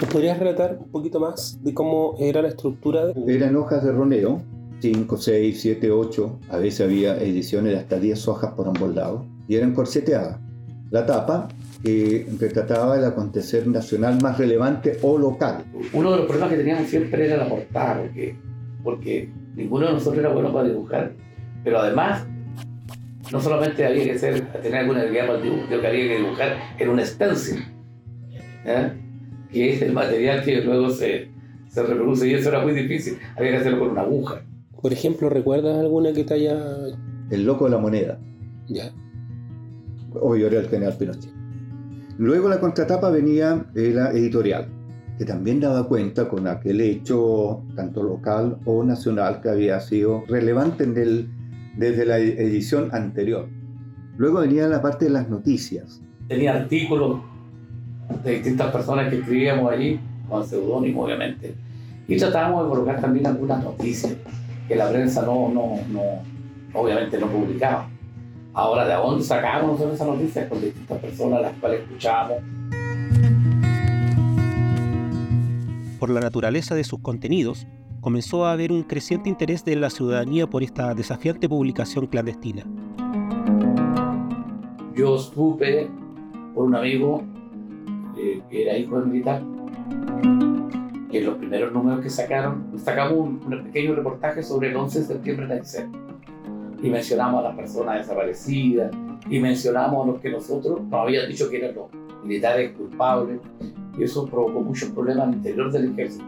¿Nos 0.00 0.08
podrías 0.08 0.38
relatar 0.38 0.78
un 0.80 0.90
poquito 0.90 1.20
más 1.20 1.62
de 1.62 1.74
cómo 1.74 2.16
era 2.18 2.40
la 2.40 2.48
estructura? 2.48 3.12
Eran 3.28 3.54
hojas 3.56 3.84
de 3.84 3.92
roneo, 3.92 4.40
5, 4.80 5.16
6, 5.18 5.60
7, 5.60 5.90
8, 5.90 6.38
a 6.48 6.56
veces 6.56 6.80
había 6.80 7.18
ediciones 7.18 7.72
de 7.72 7.78
hasta 7.80 7.98
10 7.98 8.28
hojas 8.28 8.52
por 8.54 8.66
ambos 8.66 8.94
lados, 8.94 9.26
y 9.46 9.56
eran 9.56 9.74
corseteadas. 9.74 10.38
La 10.90 11.04
tapa 11.04 11.48
que 11.84 12.26
retrataba 12.40 12.96
el 12.96 13.04
acontecer 13.04 13.66
nacional 13.66 14.18
más 14.22 14.38
relevante 14.38 14.96
o 15.02 15.18
local. 15.18 15.64
Uno 15.92 16.12
de 16.12 16.16
los 16.16 16.26
problemas 16.26 16.50
que 16.50 16.56
teníamos 16.56 16.88
siempre 16.88 17.26
era 17.26 17.36
la 17.36 17.48
portada, 17.50 18.00
porque, 18.00 18.36
porque 18.82 19.30
ninguno 19.54 19.88
de 19.88 19.92
nosotros 19.92 20.18
era 20.18 20.32
bueno 20.32 20.50
para 20.50 20.68
dibujar, 20.68 21.12
pero 21.62 21.78
además 21.78 22.26
no 23.30 23.38
solamente 23.38 23.84
había 23.84 24.04
que 24.04 24.18
ser, 24.18 24.50
tener 24.62 24.78
alguna 24.78 25.02
habilidad 25.02 25.26
para 25.26 25.38
el 25.38 25.44
dibujo, 25.44 25.62
sino 25.68 25.80
que 25.82 25.86
había 25.86 26.08
que 26.08 26.16
dibujar 26.16 26.56
en 26.78 26.88
un 26.88 27.04
stencil, 27.04 27.64
que 29.52 29.74
es 29.74 29.82
el 29.82 29.92
material 29.92 30.42
que 30.44 30.60
luego 30.62 30.90
se, 30.90 31.28
se 31.68 31.82
reproduce 31.82 32.28
y 32.28 32.34
eso 32.34 32.48
era 32.48 32.62
muy 32.62 32.72
difícil, 32.72 33.18
había 33.36 33.52
que 33.52 33.56
hacerlo 33.58 33.80
con 33.80 33.90
una 33.90 34.02
aguja. 34.02 34.42
Por 34.80 34.92
ejemplo, 34.92 35.28
¿recuerdas 35.28 35.78
alguna 35.78 36.12
que 36.12 36.24
te 36.24 36.34
haya...? 36.34 36.58
El 37.30 37.44
loco 37.44 37.66
de 37.66 37.70
la 37.70 37.78
moneda. 37.78 38.18
Ya. 38.68 38.92
O 40.14 40.34
era 40.34 40.58
el 40.58 40.68
general 40.68 40.96
Pinochet. 40.96 41.30
Luego 42.18 42.48
la 42.48 42.60
contratapa 42.60 43.10
venía 43.10 43.66
la 43.74 44.10
editorial, 44.10 44.68
que 45.18 45.24
también 45.24 45.60
daba 45.60 45.86
cuenta 45.86 46.28
con 46.28 46.46
aquel 46.46 46.80
hecho, 46.80 47.62
tanto 47.76 48.02
local 48.02 48.58
o 48.64 48.82
nacional, 48.82 49.40
que 49.40 49.48
había 49.48 49.80
sido 49.80 50.24
relevante 50.28 50.84
en 50.84 50.96
el 50.96 51.28
desde 51.76 52.04
la 52.04 52.18
edición 52.18 52.88
anterior. 52.92 53.48
Luego 54.16 54.40
venía 54.40 54.68
la 54.68 54.82
parte 54.82 55.06
de 55.06 55.12
las 55.12 55.30
noticias. 55.30 56.02
Tenía 56.28 56.54
artículos 56.54 57.20
de 58.22 58.32
distintas 58.32 58.72
personas 58.72 59.08
que 59.08 59.18
escribíamos 59.18 59.72
allí, 59.72 60.00
con 60.28 60.46
seudónimo 60.46 61.04
obviamente. 61.04 61.54
Y 62.08 62.16
tratábamos 62.16 62.64
de 62.64 62.70
colocar 62.70 63.00
también 63.00 63.26
algunas 63.26 63.62
noticias 63.62 64.14
que 64.66 64.76
la 64.76 64.88
prensa 64.88 65.22
no, 65.22 65.48
no, 65.48 65.78
no 65.90 66.00
obviamente 66.74 67.18
no 67.18 67.26
publicaba. 67.26 67.88
Ahora, 68.52 68.86
¿de 68.86 68.94
dónde 68.94 69.24
sacábamos 69.24 69.72
nosotros 69.72 69.94
esas 69.94 70.08
noticias? 70.08 70.48
Con 70.48 70.60
distintas 70.60 70.98
personas 70.98 71.42
las 71.42 71.52
cuales 71.54 71.82
escuchábamos. 71.82 72.38
Por 76.00 76.10
la 76.10 76.20
naturaleza 76.20 76.74
de 76.74 76.82
sus 76.82 76.98
contenidos, 77.00 77.66
comenzó 78.00 78.46
a 78.46 78.52
haber 78.52 78.72
un 78.72 78.82
creciente 78.82 79.28
interés 79.28 79.64
de 79.64 79.76
la 79.76 79.90
ciudadanía 79.90 80.46
por 80.46 80.62
esta 80.62 80.94
desafiante 80.94 81.48
publicación 81.48 82.06
clandestina. 82.06 82.64
Yo 84.96 85.18
supe 85.18 85.88
por 86.54 86.64
un 86.64 86.74
amigo 86.74 87.22
que 88.48 88.62
era 88.62 88.76
hijo 88.76 89.00
de 89.00 89.06
militar 89.06 89.42
que 91.10 91.18
en 91.18 91.26
los 91.26 91.36
primeros 91.36 91.72
números 91.72 92.00
que 92.00 92.10
sacaron, 92.10 92.66
sacamos 92.78 93.18
un, 93.18 93.40
pequeño 93.64 93.94
reportaje 93.94 94.42
sobre 94.42 94.68
el 94.68 94.76
11 94.76 95.00
de 95.00 95.04
septiembre 95.06 95.46
de 95.46 95.56
la 95.56 95.90
y 96.82 96.88
mencionamos 96.88 97.40
a 97.40 97.48
las 97.48 97.56
personas 97.56 97.98
desaparecidas 97.98 98.90
y 99.28 99.38
mencionamos 99.38 100.04
a 100.04 100.12
los 100.12 100.20
que 100.20 100.30
nosotros 100.30 100.80
nos 100.82 100.94
habían 100.94 101.28
dicho 101.28 101.50
que 101.50 101.58
eran 101.58 101.74
los 101.74 101.86
militares 102.24 102.72
culpables 102.76 103.40
y 103.98 104.04
eso 104.04 104.26
provocó 104.26 104.60
muchos 104.60 104.88
problemas 104.90 105.28
al 105.28 105.34
interior 105.34 105.70
del 105.72 105.92
ejército. 105.92 106.24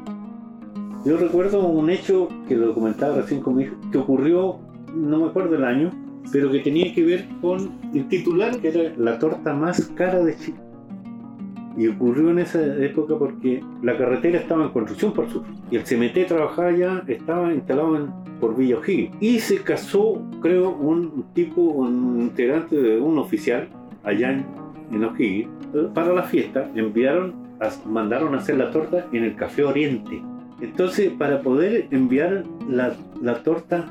Yo 1.04 1.16
recuerdo 1.16 1.66
un 1.66 1.90
hecho 1.90 2.28
que 2.49 2.56
lo 2.56 2.75
comentaba 2.75 3.16
recién 3.16 3.40
con 3.40 3.58
que 3.90 3.99
ocurrió, 3.99 4.58
no 4.94 5.20
me 5.20 5.26
acuerdo 5.26 5.56
el 5.56 5.64
año, 5.64 5.90
pero 6.30 6.50
que 6.50 6.61
tenía 6.61 6.92
que 6.94 7.02
ver 7.02 7.26
con 7.40 7.72
el 7.94 8.06
titular, 8.08 8.58
que 8.61 8.68
era 8.68 8.94
la 8.96 9.18
torta 9.18 9.54
más 9.54 9.80
cara 9.96 10.22
de 10.22 10.37
Chile. 10.37 10.72
Y 11.76 11.88
ocurrió 11.88 12.31
en 12.31 12.41
esa 12.41 12.61
época 12.85 13.14
porque 13.19 13.62
la 13.83 13.97
carretera 13.97 14.38
estaba 14.38 14.64
en 14.64 14.71
construcción 14.71 15.12
por 15.12 15.31
sur. 15.31 15.43
Y 15.71 15.76
el 15.76 15.85
CMT 15.85 16.26
trabajaba 16.29 16.73
ya, 16.73 17.05
estaba 17.07 17.52
instalado 17.52 17.97
en, 17.97 18.11
por 18.41 18.57
Villa 18.57 18.79
O'Higgins. 18.79 19.17
Y 19.21 19.38
se 19.38 19.62
casó, 19.62 20.23
creo, 20.41 20.71
un 20.71 21.25
tipo, 21.35 21.62
un 21.62 22.21
integrante 22.21 22.76
de 22.76 23.00
un 23.00 23.19
oficial 23.19 23.69
allá 24.05 24.33
en, 24.33 24.47
en 24.93 25.05
O'Higgins. 25.05 25.49
Para 25.95 26.12
la 26.12 26.25
fiesta 26.25 26.71
enviaron, 26.75 27.35
mandaron 27.87 28.35
a 28.35 28.38
hacer 28.38 28.57
la 28.59 28.71
torta 28.71 29.07
en 29.12 29.25
el 29.25 29.37
Café 29.37 29.64
Oriente 29.64 30.23
entonces, 30.62 31.12
para 31.19 31.41
poder 31.41 31.88
enviar 31.91 32.45
la, 32.69 32.95
torta 33.43 33.88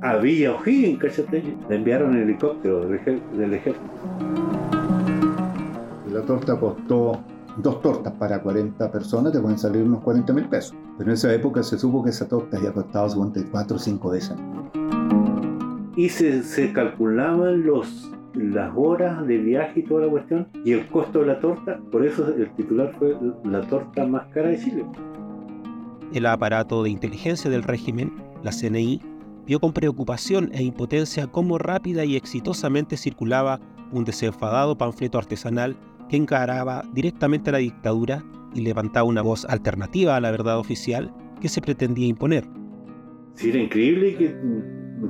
a 0.00 0.16
Villa 0.16 0.54
O'Higgins. 0.54 1.24
Le 1.68 1.74
enviaron 1.74 2.16
en 2.16 2.22
helicóptero 2.22 2.86
del, 2.86 3.20
del 3.36 3.54
ejército. 3.54 4.57
La 6.18 6.24
torta 6.24 6.58
costó 6.58 7.22
dos 7.58 7.80
tortas 7.80 8.12
para 8.14 8.42
40 8.42 8.90
personas, 8.90 9.32
te 9.32 9.38
pueden 9.38 9.56
salir 9.56 9.84
unos 9.84 10.02
40 10.02 10.32
mil 10.32 10.48
pesos. 10.48 10.74
Pero 10.96 11.10
en 11.10 11.14
esa 11.14 11.32
época 11.32 11.62
se 11.62 11.78
supo 11.78 12.02
que 12.02 12.10
esa 12.10 12.26
torta 12.26 12.56
había 12.56 12.72
costado 12.72 13.08
54 13.08 13.76
o 13.76 13.78
5 13.78 14.10
veces. 14.10 14.36
Y 15.94 16.08
se, 16.08 16.42
se 16.42 16.72
calculaban 16.72 17.64
los, 17.64 18.10
las 18.34 18.72
horas 18.74 19.24
de 19.28 19.38
viaje 19.38 19.78
y 19.78 19.82
toda 19.84 20.06
la 20.06 20.10
cuestión, 20.10 20.48
y 20.64 20.72
el 20.72 20.88
costo 20.88 21.20
de 21.20 21.26
la 21.26 21.38
torta, 21.38 21.78
por 21.92 22.04
eso 22.04 22.26
el 22.34 22.50
titular 22.56 22.92
fue 22.98 23.16
la 23.44 23.60
torta 23.68 24.04
más 24.04 24.26
cara 24.34 24.48
de 24.48 24.58
Chile. 24.58 24.84
El 26.12 26.26
aparato 26.26 26.82
de 26.82 26.90
inteligencia 26.90 27.48
del 27.48 27.62
régimen, 27.62 28.12
la 28.42 28.50
CNI, 28.50 29.00
vio 29.46 29.60
con 29.60 29.72
preocupación 29.72 30.50
e 30.52 30.64
impotencia 30.64 31.28
cómo 31.28 31.58
rápida 31.58 32.04
y 32.04 32.16
exitosamente 32.16 32.96
circulaba 32.96 33.60
un 33.92 34.04
desenfadado 34.04 34.76
panfleto 34.76 35.16
artesanal 35.16 35.76
que 36.08 36.16
encaraba 36.16 36.82
directamente 36.94 37.50
a 37.50 37.54
la 37.54 37.58
dictadura 37.58 38.24
y 38.54 38.60
levantaba 38.62 39.04
una 39.06 39.22
voz 39.22 39.44
alternativa 39.44 40.16
a 40.16 40.20
la 40.20 40.30
verdad 40.30 40.58
oficial 40.58 41.12
que 41.40 41.48
se 41.48 41.60
pretendía 41.60 42.06
imponer. 42.08 42.44
Sí, 43.34 43.50
era 43.50 43.58
increíble 43.60 44.16
que, 44.16 44.34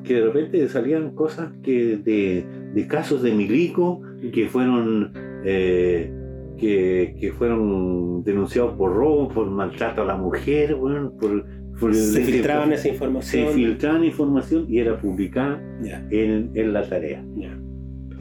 que 0.04 0.14
de 0.14 0.20
repente 0.26 0.68
salían 0.68 1.14
cosas 1.14 1.50
que 1.62 1.96
de, 1.98 2.44
de 2.74 2.86
casos 2.86 3.22
de 3.22 3.32
milico 3.32 4.02
que 4.32 4.48
fueron 4.48 5.12
eh, 5.44 6.12
que, 6.58 7.14
que 7.20 7.32
fueron 7.32 8.24
denunciados 8.24 8.74
por 8.76 8.92
robo, 8.92 9.28
por 9.28 9.48
maltrato 9.48 10.02
a 10.02 10.04
la 10.04 10.16
mujer, 10.16 10.74
bueno, 10.74 11.12
por, 11.18 11.46
por- 11.78 11.94
Se 11.94 12.20
filtraban 12.22 12.72
esa 12.72 12.82
se 12.82 12.88
información. 12.90 13.48
filtraban 13.54 14.04
información 14.04 14.66
y 14.68 14.78
era 14.80 15.00
publicada 15.00 15.62
Ya, 15.80 16.04
en, 16.10 16.50
en 16.54 16.72
la 16.72 16.86
tarea. 16.88 17.24
ya. 17.36 17.56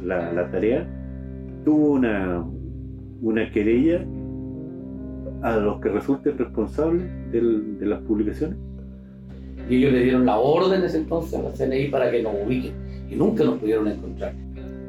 La, 0.03 0.31
la 0.31 0.51
tarea 0.51 0.87
tuvo 1.65 1.93
una, 1.93 2.45
una 3.21 3.49
querella 3.51 4.05
a 5.43 5.57
los 5.57 5.79
que 5.81 5.89
resulten 5.89 6.37
responsables 6.37 7.05
del- 7.31 7.79
de 7.79 7.85
las 7.85 8.01
publicaciones. 8.03 8.57
Y 9.69 9.77
ellos 9.77 9.93
le 9.93 10.03
dieron 10.03 10.25
la 10.25 10.37
orden 10.39 10.83
ese 10.83 10.97
entonces 10.97 11.37
a 11.39 11.43
la 11.43 11.51
CNI 11.51 11.89
para 11.89 12.09
que 12.09 12.23
nos 12.23 12.33
ubiquen. 12.45 12.73
Y 13.09 13.15
nunca 13.15 13.43
nos 13.43 13.57
pudieron 13.59 13.87
encontrar. 13.87 14.33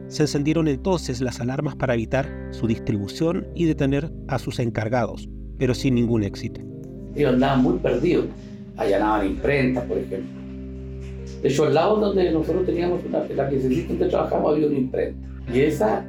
Se 0.08 0.23
encendieron 0.23 0.68
entonces 0.68 1.20
las 1.20 1.40
alarmas 1.40 1.76
para 1.76 1.94
evitar 1.94 2.26
su 2.50 2.66
distribución 2.66 3.47
y 3.54 3.66
detener 3.66 4.11
a 4.28 4.38
sus 4.38 4.58
encargados, 4.58 5.28
pero 5.58 5.75
sin 5.75 5.94
ningún 5.97 6.23
éxito. 6.23 6.61
Ellos 7.14 7.35
andaban 7.35 7.62
muy 7.62 7.78
perdidos. 7.78 8.26
Allanaban 8.76 9.26
imprentas, 9.26 9.85
por 9.85 9.99
ejemplo. 9.99 10.30
De 11.42 11.49
hecho, 11.49 11.64
al 11.66 11.75
lado 11.75 11.97
donde 11.97 12.30
nosotros 12.32 12.64
teníamos 12.64 13.00
una, 13.04 13.18
la 13.37 13.49
que 13.49 13.58
donde 13.58 14.06
trabajamos 14.08 14.54
había 14.54 14.66
una 14.68 14.78
imprenta. 14.78 15.28
Y 15.52 15.61
esa, 15.61 16.04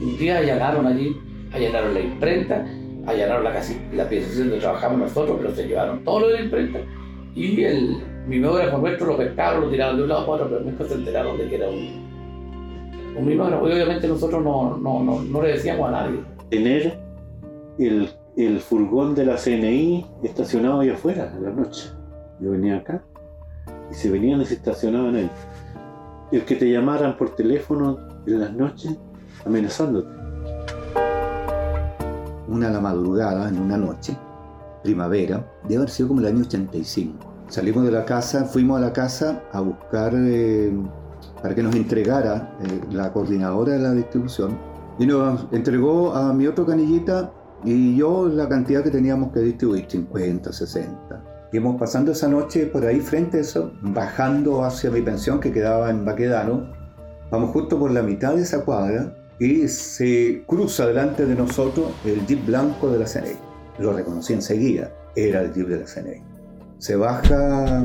un 0.00 0.16
día 0.18 0.38
allanaron 0.38 0.86
allí, 0.86 1.10
allanaron 1.52 1.94
la 1.94 2.00
imprenta, 2.00 2.66
allanaron 3.06 3.44
la, 3.44 3.52
casi, 3.52 3.80
la 3.92 4.08
pieza 4.08 4.38
donde 4.38 4.58
trabajamos 4.58 4.98
nosotros, 4.98 5.36
pero 5.40 5.54
se 5.54 5.66
llevaron 5.66 6.04
todo 6.04 6.20
lo 6.20 6.28
de 6.28 6.34
la 6.34 6.40
imprenta. 6.42 6.78
Y 7.34 7.62
el 7.64 8.02
mimógrafo 8.26 8.78
nuestro 8.78 9.06
lo 9.06 9.16
pescaron, 9.16 9.62
lo 9.62 9.70
tiraron 9.70 9.96
de 9.96 10.02
un 10.02 10.08
lado 10.08 10.26
para 10.26 10.44
otro, 10.44 10.48
pero 10.50 10.70
nunca 10.70 10.84
se 10.84 10.94
enteraron 10.94 11.38
de 11.38 11.48
que 11.48 11.56
era 11.56 11.68
un, 11.68 13.14
un 13.16 13.26
mimógrafo. 13.26 13.68
Y 13.68 13.72
obviamente 13.72 14.08
nosotros 14.08 14.42
no, 14.42 14.76
no, 14.76 15.02
no, 15.02 15.22
no 15.22 15.42
le 15.42 15.52
decíamos 15.52 15.88
a 15.88 15.92
nadie. 15.92 16.20
Tener 16.50 16.98
el, 17.78 18.08
el 18.36 18.60
furgón 18.60 19.14
de 19.14 19.26
la 19.26 19.36
CNI 19.36 20.06
estacionado 20.22 20.80
ahí 20.80 20.90
afuera 20.90 21.32
en 21.36 21.44
la 21.44 21.50
noche. 21.50 21.90
Yo 22.40 22.50
venía 22.50 22.78
acá 22.78 23.02
y 23.90 23.94
se 23.94 24.10
venían 24.10 24.40
y 24.40 24.44
se 24.44 24.54
estacionaban 24.54 25.14
ahí. 25.16 25.30
El 26.30 26.44
que 26.44 26.56
te 26.56 26.70
llamaran 26.70 27.16
por 27.16 27.34
teléfono 27.34 27.98
en 28.26 28.40
las 28.40 28.52
noches 28.52 28.96
amenazándote. 29.44 30.21
Una 32.52 32.68
a 32.68 32.70
la 32.70 32.80
madrugada, 32.80 33.48
en 33.48 33.58
una 33.58 33.78
noche, 33.78 34.14
primavera, 34.82 35.42
debe 35.62 35.76
haber 35.76 35.88
sido 35.88 36.08
como 36.08 36.20
el 36.20 36.26
año 36.26 36.42
85. 36.42 37.46
Salimos 37.48 37.82
de 37.84 37.92
la 37.92 38.04
casa, 38.04 38.44
fuimos 38.44 38.76
a 38.76 38.80
la 38.82 38.92
casa 38.92 39.44
a 39.52 39.62
buscar 39.62 40.12
eh, 40.14 40.70
para 41.40 41.54
que 41.54 41.62
nos 41.62 41.74
entregara 41.74 42.54
eh, 42.60 42.80
la 42.90 43.10
coordinadora 43.10 43.72
de 43.72 43.78
la 43.78 43.92
distribución 43.92 44.58
y 44.98 45.06
nos 45.06 45.46
entregó 45.50 46.14
a 46.14 46.34
mi 46.34 46.46
otro 46.46 46.66
canillita 46.66 47.32
y 47.64 47.96
yo 47.96 48.28
la 48.28 48.46
cantidad 48.50 48.84
que 48.84 48.90
teníamos 48.90 49.32
que 49.32 49.40
distribuir, 49.40 49.86
50, 49.88 50.52
60. 50.52 51.24
Íbamos 51.54 51.80
pasando 51.80 52.12
esa 52.12 52.28
noche 52.28 52.66
por 52.66 52.84
ahí 52.84 53.00
frente 53.00 53.38
a 53.38 53.40
eso, 53.40 53.72
bajando 53.80 54.62
hacia 54.62 54.90
mi 54.90 55.00
pensión 55.00 55.40
que 55.40 55.52
quedaba 55.52 55.88
en 55.88 56.04
Baquedano. 56.04 56.70
Vamos 57.30 57.50
justo 57.52 57.78
por 57.78 57.92
la 57.92 58.02
mitad 58.02 58.34
de 58.34 58.42
esa 58.42 58.62
cuadra 58.62 59.21
y 59.38 59.68
se 59.68 60.44
cruza 60.46 60.86
delante 60.86 61.26
de 61.26 61.34
nosotros 61.34 61.92
el 62.04 62.26
jeep 62.26 62.46
blanco 62.46 62.90
de 62.90 62.98
la 62.98 63.06
CNI. 63.06 63.36
Lo 63.78 63.92
reconocí 63.92 64.32
enseguida, 64.32 64.92
era 65.16 65.42
el 65.42 65.52
jeep 65.52 65.68
de 65.68 65.80
la 65.80 65.86
CNI. 65.86 66.22
Se 66.78 66.96
baja 66.96 67.84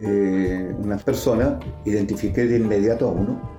eh, 0.00 0.74
unas 0.78 1.02
personas, 1.02 1.54
identifiqué 1.84 2.46
de 2.46 2.58
inmediato 2.58 3.08
a 3.08 3.12
uno. 3.12 3.53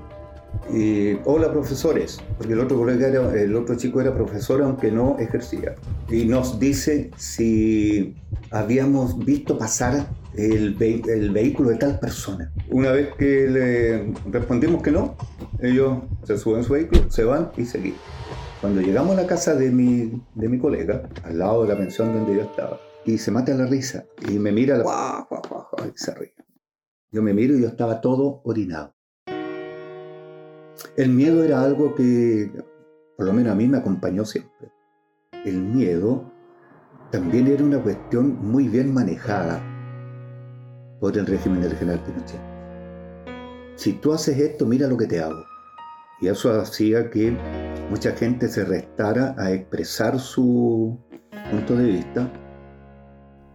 Y, 0.74 1.18
hola 1.26 1.52
profesores, 1.52 2.20
porque 2.38 2.54
el 2.54 2.60
otro 2.60 2.78
colega 2.78 3.08
era- 3.08 3.34
el 3.40 3.56
otro 3.56 3.76
chico 3.76 4.02
era 4.02 4.14
profesor 4.14 4.62
aunque 4.64 4.92
no 4.92 5.18
ejercía. 5.20 5.76
Y 6.10 6.26
nos 6.26 6.60
dice 6.60 7.12
si 7.18 8.16
habíamos 8.52 9.18
visto 9.20 9.58
pasar 9.58 10.08
el, 10.36 10.74
ve- 10.76 11.02
el 11.08 11.32
vehículo 11.32 11.70
de 11.70 11.76
tal 11.78 12.00
persona. 12.00 12.52
Una 12.70 12.92
vez 12.92 13.14
que 13.16 13.48
le 13.48 14.14
respondimos 14.32 14.82
que 14.82 14.92
no, 14.92 15.16
ellos 15.60 16.00
se 16.24 16.38
suben 16.38 16.62
a 16.62 16.64
su 16.64 16.74
vehículo, 16.74 17.10
se 17.12 17.24
van 17.24 17.52
y 17.58 17.66
seguimos. 17.66 18.00
Cuando 18.60 18.82
llegamos 18.82 19.18
a 19.18 19.22
la 19.22 19.28
casa 19.28 19.54
de 19.56 19.70
mi, 19.70 20.22
de 20.34 20.50
mi 20.50 20.58
colega, 20.58 21.08
al 21.24 21.38
lado 21.38 21.64
de 21.64 21.70
la 21.70 21.78
pensión 21.78 22.12
donde 22.14 22.36
yo 22.36 22.42
estaba, 22.42 22.80
y 23.06 23.20
se 23.20 23.30
mata 23.30 23.54
la 23.54 23.68
risa, 23.68 24.06
y 24.28 24.40
me 24.40 24.52
mira, 24.52 24.80
la, 24.80 25.28
y 25.86 25.92
se 25.96 26.16
ríe. 26.16 26.34
Yo 27.12 27.22
me 27.22 27.34
miro 27.34 27.56
y 27.56 27.62
yo 27.62 27.68
estaba 27.68 28.02
todo 28.02 28.42
orinado. 28.44 28.95
El 30.98 31.10
miedo 31.10 31.44
era 31.44 31.62
algo 31.62 31.96
que, 31.96 32.52
por 33.18 33.26
lo 33.26 33.34
menos 33.34 33.54
a 33.54 33.56
mí, 33.56 33.68
me 33.68 33.78
acompañó 33.78 34.26
siempre. 34.26 34.72
El 35.46 35.62
miedo 35.62 36.32
también 37.12 37.48
era 37.48 37.64
una 37.64 37.82
cuestión 37.82 38.38
muy 38.42 38.68
bien 38.68 38.94
manejada 38.94 39.62
por 41.00 41.18
el 41.18 41.26
régimen 41.26 41.62
del 41.62 41.76
general 41.76 42.04
Pinochet. 42.04 42.42
Si 43.76 43.94
tú 43.94 44.14
haces 44.14 44.38
esto, 44.38 44.66
mira 44.66 44.88
lo 44.88 44.98
que 44.98 45.06
te 45.06 45.22
hago. 45.22 45.44
Y 46.22 46.28
eso 46.28 46.52
hacía 46.60 47.10
que 47.10 47.38
mucha 47.90 48.12
gente 48.12 48.48
se 48.48 48.64
restara 48.64 49.36
a 49.38 49.52
expresar 49.52 50.20
su 50.20 50.98
punto 51.52 51.76
de 51.76 51.86
vista. 51.86 52.32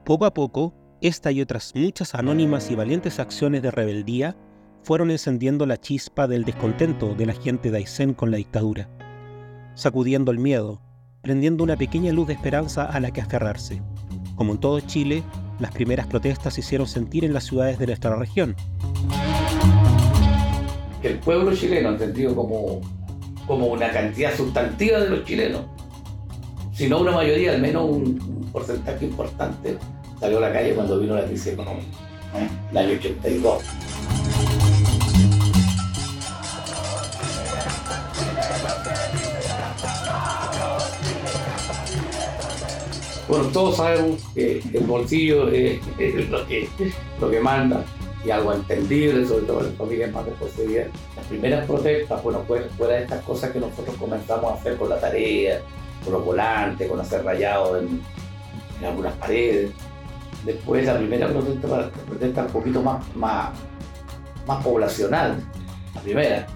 Poco 0.05 0.27
a 0.27 0.35
poco, 0.35 0.75
esta 1.01 1.33
y 1.33 1.41
otras 1.41 1.73
muchas 1.75 2.15
anónimas 2.15 2.71
y 2.71 2.77
valientes 2.77 3.19
acciones 3.19 3.63
de 3.63 3.71
rebeldía 3.71 4.37
fueron 4.83 5.11
encendiendo 5.11 5.67
la 5.67 5.81
chispa 5.81 6.27
del 6.27 6.45
descontento 6.45 7.15
de 7.15 7.27
la 7.27 7.35
gente 7.35 7.71
de 7.71 7.79
Aysén 7.79 8.15
con 8.15 8.31
la 8.31 8.39
dictadura, 8.39 8.89
sacudiendo 9.75 10.31
el 10.31 10.39
miedo, 10.39 10.81
prendiendo 11.23 11.65
una 11.65 11.77
pequeña 11.77 12.13
luz 12.13 12.29
de 12.29 12.35
esperanza 12.35 12.85
a 12.85 13.01
la 13.01 13.11
que 13.11 13.21
aferrarse. 13.21 13.83
Como 14.37 14.53
en 14.53 14.59
todo 14.59 14.81
Chile, 14.81 15.23
las 15.59 15.73
primeras 15.73 16.07
protestas 16.07 16.55
se 16.55 16.61
hicieron 16.61 16.87
sentir 16.87 17.25
en 17.25 17.35
las 17.35 17.45
ciudades 17.45 17.79
de 17.79 17.87
nuestra 17.87 18.17
región. 18.17 18.57
que 21.03 21.09
el 21.09 21.19
pueblo 21.19 21.55
chileno, 21.55 21.91
entendido 21.91 22.35
como, 22.35 22.81
como 23.47 23.69
una 23.69 23.91
cantidad 23.91 24.35
sustantiva 24.37 25.01
de 25.01 25.09
los 25.11 25.25
chilenos, 25.25 25.63
si 26.75 26.89
no 26.89 27.01
una 27.01 27.13
mayoría, 27.13 27.53
al 27.53 27.61
menos 27.61 27.85
un, 27.91 28.21
un 28.21 28.49
porcentaje 28.53 29.07
importante, 29.07 29.77
salió 30.19 30.39
a 30.39 30.41
la 30.43 30.53
calle 30.53 30.75
cuando 30.75 30.99
vino 30.99 31.15
la 31.15 31.25
crisis 31.25 31.49
económica, 31.49 31.89
¿eh? 32.35 32.49
el 32.71 32.77
año 32.77 32.93
82. 32.99 33.63
Bueno, 43.31 43.47
todos 43.53 43.77
sabemos 43.77 44.21
que 44.35 44.61
el 44.75 44.85
bolsillo 44.87 45.49
es, 45.51 45.81
lo, 46.29 46.45
que, 46.49 46.69
lo 47.21 47.31
que 47.31 47.39
manda 47.39 47.85
y 48.25 48.31
algo 48.31 48.53
entendible, 48.53 49.25
sobre 49.25 49.47
todo 49.47 49.61
en 49.61 49.67
las 49.67 49.75
familias 49.77 50.11
más 50.11 50.27
desposeídas. 50.27 50.89
Las 51.15 51.27
primeras 51.27 51.65
protestas, 51.65 52.21
bueno, 52.25 52.43
fuera, 52.45 52.97
de 52.97 53.03
estas 53.03 53.23
cosas 53.23 53.53
que 53.53 53.61
nosotros 53.61 53.95
comenzamos 54.01 54.51
a 54.51 54.55
hacer 54.57 54.77
con 54.77 54.89
la 54.89 54.99
tarea, 54.99 55.61
con 56.03 56.15
los 56.15 56.25
volantes, 56.25 56.91
con 56.91 56.99
hacer 56.99 57.25
rayados 57.25 57.81
en, 57.81 58.03
en 58.81 58.85
algunas 58.85 59.15
paredes. 59.15 59.71
Después 60.45 60.85
la 60.85 60.99
primera 60.99 61.29
protesta, 61.29 61.89
protesta 62.09 62.43
un 62.47 62.53
poquito 62.53 62.83
más, 62.83 63.15
más, 63.15 63.51
más 64.45 64.65
poblacional, 64.65 65.41
la 65.95 66.01
primera, 66.01 66.47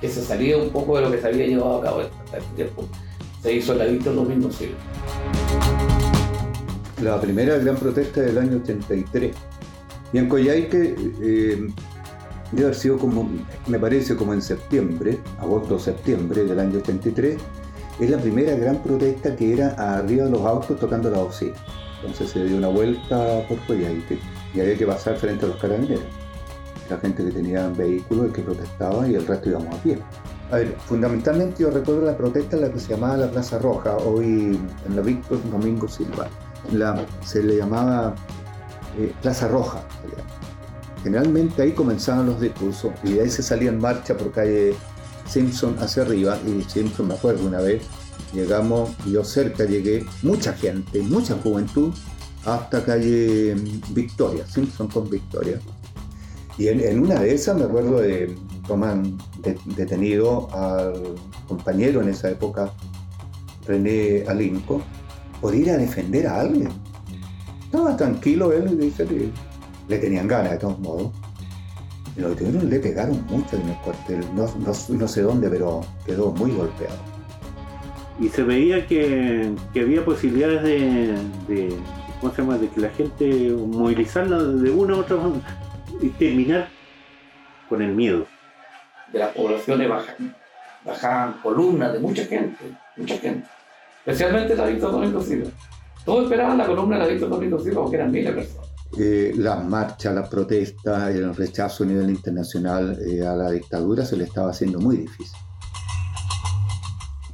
que 0.00 0.08
se 0.08 0.24
salía 0.24 0.56
un 0.56 0.70
poco 0.70 0.96
de 0.96 1.02
lo 1.02 1.10
que 1.12 1.20
se 1.20 1.28
había 1.28 1.46
llevado 1.46 1.78
a 1.78 1.84
cabo 1.84 2.00
hasta 2.00 2.38
este 2.38 2.54
tiempo. 2.56 2.84
Se 3.40 3.52
hizo 3.52 3.74
en 3.74 3.78
la 3.78 3.84
Víctor 3.84 4.16
Domingo 4.16 4.50
Silva. 4.50 4.74
La 7.02 7.20
primera 7.20 7.58
gran 7.58 7.76
protesta 7.76 8.22
del 8.22 8.38
año 8.38 8.56
83. 8.56 9.34
Y 10.12 10.18
en 10.18 10.28
Coyhaique, 10.28 10.96
eh, 11.20 11.66
debe 12.52 12.64
haber 12.64 12.74
sido 12.74 12.98
como, 12.98 13.28
me 13.66 13.78
parece 13.78 14.16
como 14.16 14.32
en 14.32 14.40
septiembre, 14.40 15.18
agosto 15.38 15.74
o 15.74 15.78
septiembre 15.78 16.44
del 16.44 16.58
año 16.58 16.78
83, 16.78 17.36
es 18.00 18.10
la 18.10 18.18
primera 18.18 18.56
gran 18.56 18.82
protesta 18.82 19.34
que 19.36 19.52
era 19.52 19.70
arriba 19.98 20.24
de 20.24 20.30
los 20.30 20.40
autos 20.42 20.78
tocando 20.78 21.10
la 21.10 21.18
bocina. 21.18 21.54
Entonces 22.00 22.30
se 22.30 22.44
dio 22.44 22.56
una 22.56 22.68
vuelta 22.68 23.46
por 23.48 23.58
fuera 23.60 23.90
y, 23.90 24.60
había 24.60 24.76
que 24.76 24.86
pasar 24.86 25.16
frente 25.16 25.44
a 25.44 25.48
los 25.48 25.56
carabineros. 25.58 26.04
La 26.88 26.98
gente 26.98 27.24
que 27.24 27.30
tenía 27.30 27.68
vehículos 27.68 28.28
y 28.28 28.32
que 28.32 28.42
protestaba 28.42 29.08
y 29.08 29.16
el 29.16 29.26
resto 29.26 29.50
íbamos 29.50 29.74
a 29.74 29.82
pie. 29.82 29.98
A 30.50 30.56
ver, 30.56 30.76
fundamentalmente 30.86 31.62
yo 31.62 31.70
recuerdo 31.70 32.02
la 32.02 32.16
protesta 32.16 32.56
en 32.56 32.62
la 32.62 32.70
que 32.70 32.78
se 32.78 32.94
llamaba 32.94 33.16
la 33.16 33.30
Plaza 33.30 33.58
Roja, 33.58 33.96
hoy 33.96 34.58
en 34.86 34.96
la 34.96 35.02
Víctor 35.02 35.40
Domingo 35.50 35.88
Silva. 35.88 36.28
Se 37.24 37.42
le 37.42 37.56
llamaba 37.56 38.14
eh, 38.98 39.12
Plaza 39.22 39.48
Roja. 39.48 39.82
Generalmente 41.02 41.62
ahí 41.62 41.72
comenzaban 41.72 42.26
los 42.26 42.40
discursos 42.40 42.92
y 43.04 43.12
de 43.12 43.22
ahí 43.22 43.30
se 43.30 43.42
salía 43.42 43.70
en 43.70 43.80
marcha 43.80 44.16
por 44.16 44.32
calle 44.32 44.74
Simpson 45.28 45.76
hacia 45.78 46.02
arriba 46.02 46.38
y 46.46 46.62
Simpson 46.64 47.08
me 47.08 47.14
acuerdo 47.14 47.46
una 47.46 47.60
vez 47.60 47.82
llegamos, 48.32 48.90
yo 49.06 49.24
cerca 49.24 49.64
llegué, 49.64 50.04
mucha 50.22 50.52
gente, 50.52 51.00
mucha 51.02 51.36
juventud, 51.36 51.92
hasta 52.44 52.84
calle 52.84 53.54
Victoria, 53.90 54.46
Simpson 54.46 54.88
con 54.88 55.08
Victoria. 55.10 55.58
Y 56.58 56.68
en, 56.68 57.00
una 57.00 57.20
de 57.20 57.34
esas 57.34 57.56
me 57.56 57.64
acuerdo 57.64 58.00
de 58.00 58.34
toman 58.66 59.18
detenido 59.76 60.48
al 60.54 61.14
compañero 61.46 62.00
en 62.02 62.08
esa 62.08 62.30
época, 62.30 62.72
René 63.66 64.24
Alinco, 64.26 64.82
por 65.40 65.54
ir 65.54 65.70
a 65.70 65.76
defender 65.76 66.26
a 66.26 66.40
alguien. 66.40 66.70
Estaba 67.64 67.96
tranquilo 67.96 68.52
él 68.52 68.70
y 68.72 68.76
dice 68.76 69.06
que 69.06 69.28
le 69.88 69.98
tenían 69.98 70.26
ganas 70.28 70.52
de 70.52 70.58
todos 70.58 70.78
modos. 70.78 71.12
Y 72.16 72.20
lo 72.20 72.30
detuvieron, 72.30 72.70
le 72.70 72.80
pegaron 72.80 73.24
mucho 73.26 73.56
en 73.56 73.68
el 73.68 73.76
cuartel, 73.76 74.20
no, 74.34 74.48
no, 74.56 75.08
sé 75.08 75.22
dónde, 75.22 75.50
pero 75.50 75.84
quedó 76.06 76.32
muy 76.32 76.52
golpeado. 76.52 76.96
Y 78.18 78.28
se 78.28 78.42
veía 78.42 78.86
que, 78.86 79.52
había 79.74 80.02
posibilidades 80.02 80.62
de, 80.62 81.54
de, 81.54 81.76
¿cómo 82.20 82.32
se 82.32 82.40
llama? 82.40 82.56
de 82.56 82.68
que 82.68 82.80
la 82.80 82.88
gente 82.90 83.50
movilizarla 83.50 84.42
de 84.42 84.70
una 84.70 84.96
u 84.96 85.00
otra 85.00 85.16
forma 85.18 85.42
y 86.00 86.08
terminar 86.10 86.68
con 87.68 87.82
el 87.82 87.94
miedo. 87.94 88.26
De 89.12 89.18
las 89.18 89.34
poblaciones 89.34 89.88
bajan, 89.88 90.34
bajaban 90.84 91.32
columnas 91.42 91.92
de 91.92 91.98
mucha 91.98 92.24
gente, 92.24 92.64
mucha 92.96 93.18
gente. 93.18 93.46
Especialmente 94.06 94.54
la 94.54 94.66
Víctor 94.66 94.92
Domingo 94.92 95.20
Silva. 95.20 95.50
Todos 96.04 96.24
esperaban 96.24 96.56
la 96.56 96.66
columna 96.66 96.96
de 96.96 97.02
la 97.02 97.08
Víctor 97.08 97.28
Domingo 97.28 97.58
Silva 97.58 97.82
porque 97.82 97.96
eran 97.96 98.12
miles 98.12 98.36
de 98.36 98.40
personas. 98.40 98.70
Eh, 98.96 99.32
las 99.36 99.64
marchas, 99.64 100.14
las 100.14 100.28
protestas, 100.28 101.12
el 101.12 101.34
rechazo 101.34 101.82
a 101.82 101.86
nivel 101.88 102.10
internacional 102.10 102.96
eh, 103.04 103.26
a 103.26 103.34
la 103.34 103.50
dictadura 103.50 104.04
se 104.04 104.16
le 104.16 104.22
estaba 104.22 104.50
haciendo 104.50 104.78
muy 104.78 104.98
difícil. 104.98 105.36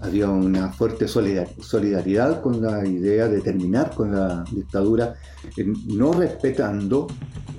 Había 0.00 0.30
una 0.30 0.72
fuerte 0.72 1.06
solidaridad 1.06 2.40
con 2.40 2.62
la 2.62 2.84
idea 2.86 3.28
de 3.28 3.42
terminar 3.42 3.94
con 3.94 4.12
la 4.12 4.42
dictadura, 4.50 5.14
eh, 5.54 5.70
no 5.88 6.14
respetando 6.14 7.06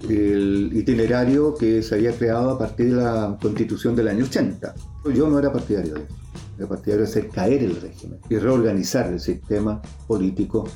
el 0.10 0.72
itinerario 0.74 1.54
que 1.54 1.84
se 1.84 1.96
había 1.96 2.14
creado 2.14 2.50
a 2.50 2.58
partir 2.58 2.96
de 2.96 3.02
la 3.02 3.38
constitución 3.40 3.96
del 3.96 4.08
año 4.08 4.26
80. 4.26 4.74
Yo 5.14 5.30
no 5.30 5.38
era 5.38 5.54
partidario 5.54 5.94
de 5.94 6.02
eso, 6.02 6.23
era 6.58 6.68
partidario 6.68 7.06
de 7.06 7.10
hacer 7.10 7.30
caer 7.30 7.64
el 7.64 7.82
régimen 7.82 8.20
y 8.30 8.38
reorganizar 8.38 9.12
el 9.12 9.20
sistema 9.20 9.82
político 10.08 10.68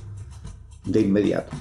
de 0.86 1.02
inmediato. 1.02 1.56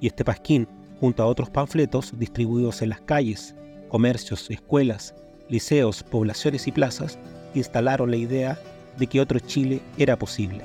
Y 0.00 0.06
este 0.06 0.24
pasquín, 0.24 0.66
junto 0.98 1.22
a 1.22 1.26
otros 1.26 1.50
panfletos 1.50 2.18
distribuidos 2.18 2.82
en 2.82 2.90
las 2.90 3.00
calles, 3.02 3.54
comercios, 3.88 4.50
escuelas, 4.50 5.14
liceos, 5.48 6.02
poblaciones 6.02 6.66
y 6.66 6.72
plazas, 6.72 7.18
instalaron 7.54 8.10
la 8.10 8.16
idea 8.16 8.58
de 8.98 9.06
que 9.06 9.20
otro 9.20 9.38
Chile 9.40 9.80
era 9.98 10.18
posible. 10.18 10.62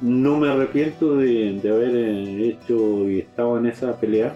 No 0.00 0.38
me 0.38 0.48
arrepiento 0.48 1.16
de, 1.16 1.60
haber 1.64 1.96
eh, 1.96 2.48
hecho 2.48 3.08
y 3.08 3.20
estado 3.20 3.58
en 3.58 3.66
esa 3.66 3.98
pelea. 3.98 4.34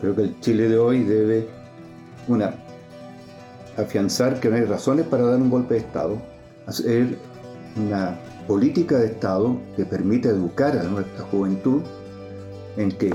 Creo 0.00 0.16
que 0.16 0.22
el 0.22 0.40
Chile 0.40 0.68
de 0.68 0.78
hoy 0.78 1.04
debe, 1.04 1.46
una, 2.28 2.54
afianzar 3.76 4.40
que 4.40 4.48
no 4.48 4.56
hay 4.56 4.64
razones 4.64 5.06
para 5.06 5.24
dar 5.24 5.40
un 5.40 5.50
golpe 5.50 5.74
de 5.74 5.80
Estado, 5.80 6.16
hacer 6.66 7.16
una 7.76 8.18
política 8.46 8.98
de 8.98 9.06
Estado 9.06 9.56
que 9.76 9.84
permita 9.84 10.28
educar 10.28 10.76
a 10.76 10.82
nuestra 10.82 11.24
juventud 11.26 11.82
en 12.76 12.92
que 12.92 13.14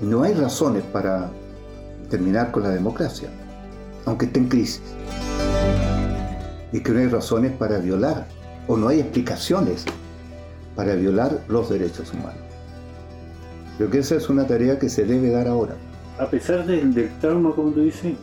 no 0.00 0.22
hay 0.22 0.34
razones 0.34 0.82
para 0.92 1.30
terminar 2.08 2.50
con 2.50 2.62
la 2.62 2.70
democracia 2.70 3.28
aunque 4.06 4.26
esté 4.26 4.40
en 4.40 4.48
crisis. 4.48 4.82
Y 6.72 6.80
que 6.80 6.92
no 6.92 7.00
hay 7.00 7.08
razones 7.08 7.52
para 7.52 7.78
violar, 7.78 8.26
o 8.66 8.76
no 8.76 8.88
hay 8.88 9.00
explicaciones 9.00 9.84
para 10.74 10.94
violar 10.94 11.40
los 11.48 11.68
derechos 11.68 12.12
humanos. 12.12 12.40
Creo 13.76 13.90
que 13.90 13.98
esa 13.98 14.16
es 14.16 14.28
una 14.28 14.46
tarea 14.46 14.78
que 14.78 14.88
se 14.88 15.04
debe 15.04 15.30
dar 15.30 15.48
ahora. 15.48 15.74
A 16.18 16.26
pesar 16.26 16.64
del, 16.66 17.10
trauma, 17.20 17.54
como 17.54 17.70
tú 17.70 17.82
dices, 17.82 18.14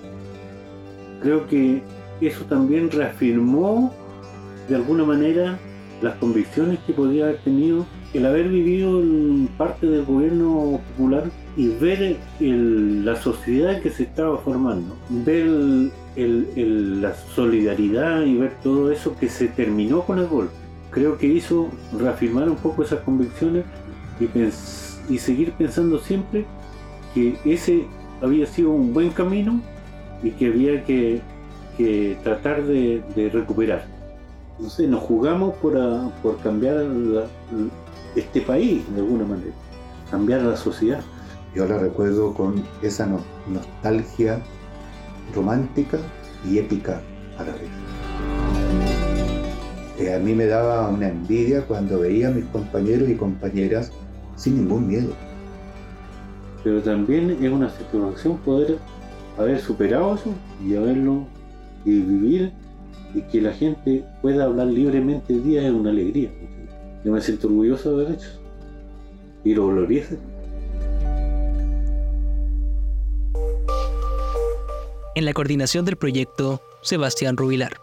creo 1.22 1.48
que 1.48 1.82
eso 2.22 2.46
también 2.46 2.92
reafirmó 2.92 3.94
de 4.68 4.76
alguna 4.76 5.04
manera 5.04 5.58
las 6.02 6.16
convicciones 6.16 6.80
que 6.86 6.94
podía 6.94 7.26
haber 7.26 7.40
tenido 7.40 7.86
el 8.14 8.26
haber 8.26 8.48
vivido 8.48 9.02
parte 9.58 9.86
del 9.86 10.04
gobierno 10.04 10.82
popular 10.88 11.26
y 11.56 11.68
ver 11.68 12.18
la 12.40 13.16
sociedad 13.16 13.82
que 13.82 13.90
se 13.92 14.04
estaba 14.04 14.38
formando, 14.40 14.96
ver 15.10 15.46
la 16.16 17.14
solidaridad 17.36 18.24
y 18.24 18.36
ver 18.36 18.54
todo 18.64 18.92
eso 18.92 19.16
que 19.20 19.30
se 19.30 19.48
terminó 19.48 20.02
con 20.02 20.20
el 20.20 20.28
golpe. 20.28 20.54
Creo 20.92 21.18
que 21.18 21.28
hizo 21.28 21.70
reafirmar 22.00 22.50
un 22.50 22.56
poco 22.56 22.84
esas 22.84 23.02
convicciones 23.02 23.64
y, 25.10 25.18
seguir 25.18 25.52
pensando 25.54 26.00
siempre 26.00 26.46
que 27.14 27.36
ese 27.46 27.86
había 28.22 28.46
sido 28.48 28.72
un 28.72 28.94
buen 28.94 29.12
camino 29.12 29.62
y 30.24 30.32
que 30.32 30.48
había 30.48 30.84
que, 30.84 31.22
tratar 32.24 32.64
de, 32.64 33.30
recuperar. 33.32 33.86
Entonces 34.58 34.90
nos 34.90 35.02
jugamos 35.02 35.56
por, 35.56 35.78
por 36.22 36.38
cambiar 36.40 36.86
este 38.16 38.42
país 38.42 38.84
de 38.94 39.00
alguna 39.00 39.26
manera, 39.26 39.54
cambiar 40.12 40.42
la 40.42 40.58
sociedad. 40.58 41.02
Yo 41.56 41.66
la 41.66 41.78
recuerdo 41.78 42.34
con 42.34 42.64
esa 42.82 43.08
nostalgia 43.48 44.40
romántica 45.34 45.98
y 46.46 46.58
épica 46.58 47.02
a 47.38 47.44
la 47.44 47.52
vez. 47.54 47.70
Eh, 50.00 50.14
a 50.14 50.20
mí 50.20 50.34
me 50.34 50.46
daba 50.46 50.88
una 50.88 51.10
envidia 51.10 51.66
cuando 51.66 52.00
veía 52.00 52.30
a 52.30 52.32
mis 52.32 52.46
compañeros 52.46 53.10
y 53.10 53.16
compañeras 53.16 53.92
sin 54.36 54.56
ningún 54.56 54.88
miedo. 54.88 55.14
Pero 56.64 56.82
también 56.82 57.32
es 57.42 57.52
una 57.52 57.70
satisfacción 57.70 58.38
poder 58.38 58.78
haber 59.40 59.60
superado 59.62 60.16
eso 60.16 60.34
y 60.66 60.76
haberlo 60.76 61.26
y 61.86 61.92
vivir 61.92 62.52
y 63.16 63.22
que 63.22 63.42
la 63.42 63.54
gente 63.54 64.04
pueda 64.22 64.44
hablar 64.44 64.68
libremente 64.68 65.34
el 65.34 65.44
día 65.44 65.66
es 65.66 65.72
una 65.72 65.90
alegría. 65.90 66.30
Yo 67.04 67.12
me 67.14 67.22
siento 67.22 67.48
orgulloso 67.48 67.98
de 67.98 68.06
haber 68.06 68.18
hecho 68.18 68.30
y 69.46 69.56
lo 69.56 69.68
gloriece. 69.70 70.18
En 75.16 75.26
la 75.26 75.34
coordinación 75.34 75.86
del 75.86 75.96
proyecto, 75.96 76.62
Sebastián 76.82 77.38
Rubilar. 77.38 77.78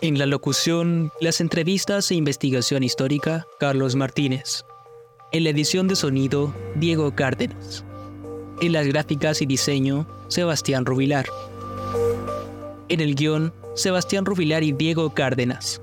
En 0.00 0.18
la 0.18 0.26
locución, 0.26 1.12
las 1.20 1.42
entrevistas 1.42 2.10
e 2.10 2.14
investigación 2.14 2.82
histórica, 2.82 3.46
Carlos 3.58 3.96
Martínez. 3.96 4.64
En 5.30 5.44
la 5.44 5.50
edición 5.50 5.88
de 5.88 5.96
sonido, 5.96 6.54
Diego 6.76 7.14
Cárdenas. 7.14 7.84
En 8.60 8.72
las 8.72 8.86
gráficas 8.86 9.40
y 9.40 9.46
diseño, 9.46 10.06
Sebastián 10.28 10.84
Rubilar. 10.84 11.26
En 12.90 13.00
el 13.00 13.14
guion, 13.14 13.54
Sebastián 13.74 14.26
Rubilar 14.26 14.62
y 14.62 14.72
Diego 14.72 15.14
Cárdenas. 15.14 15.80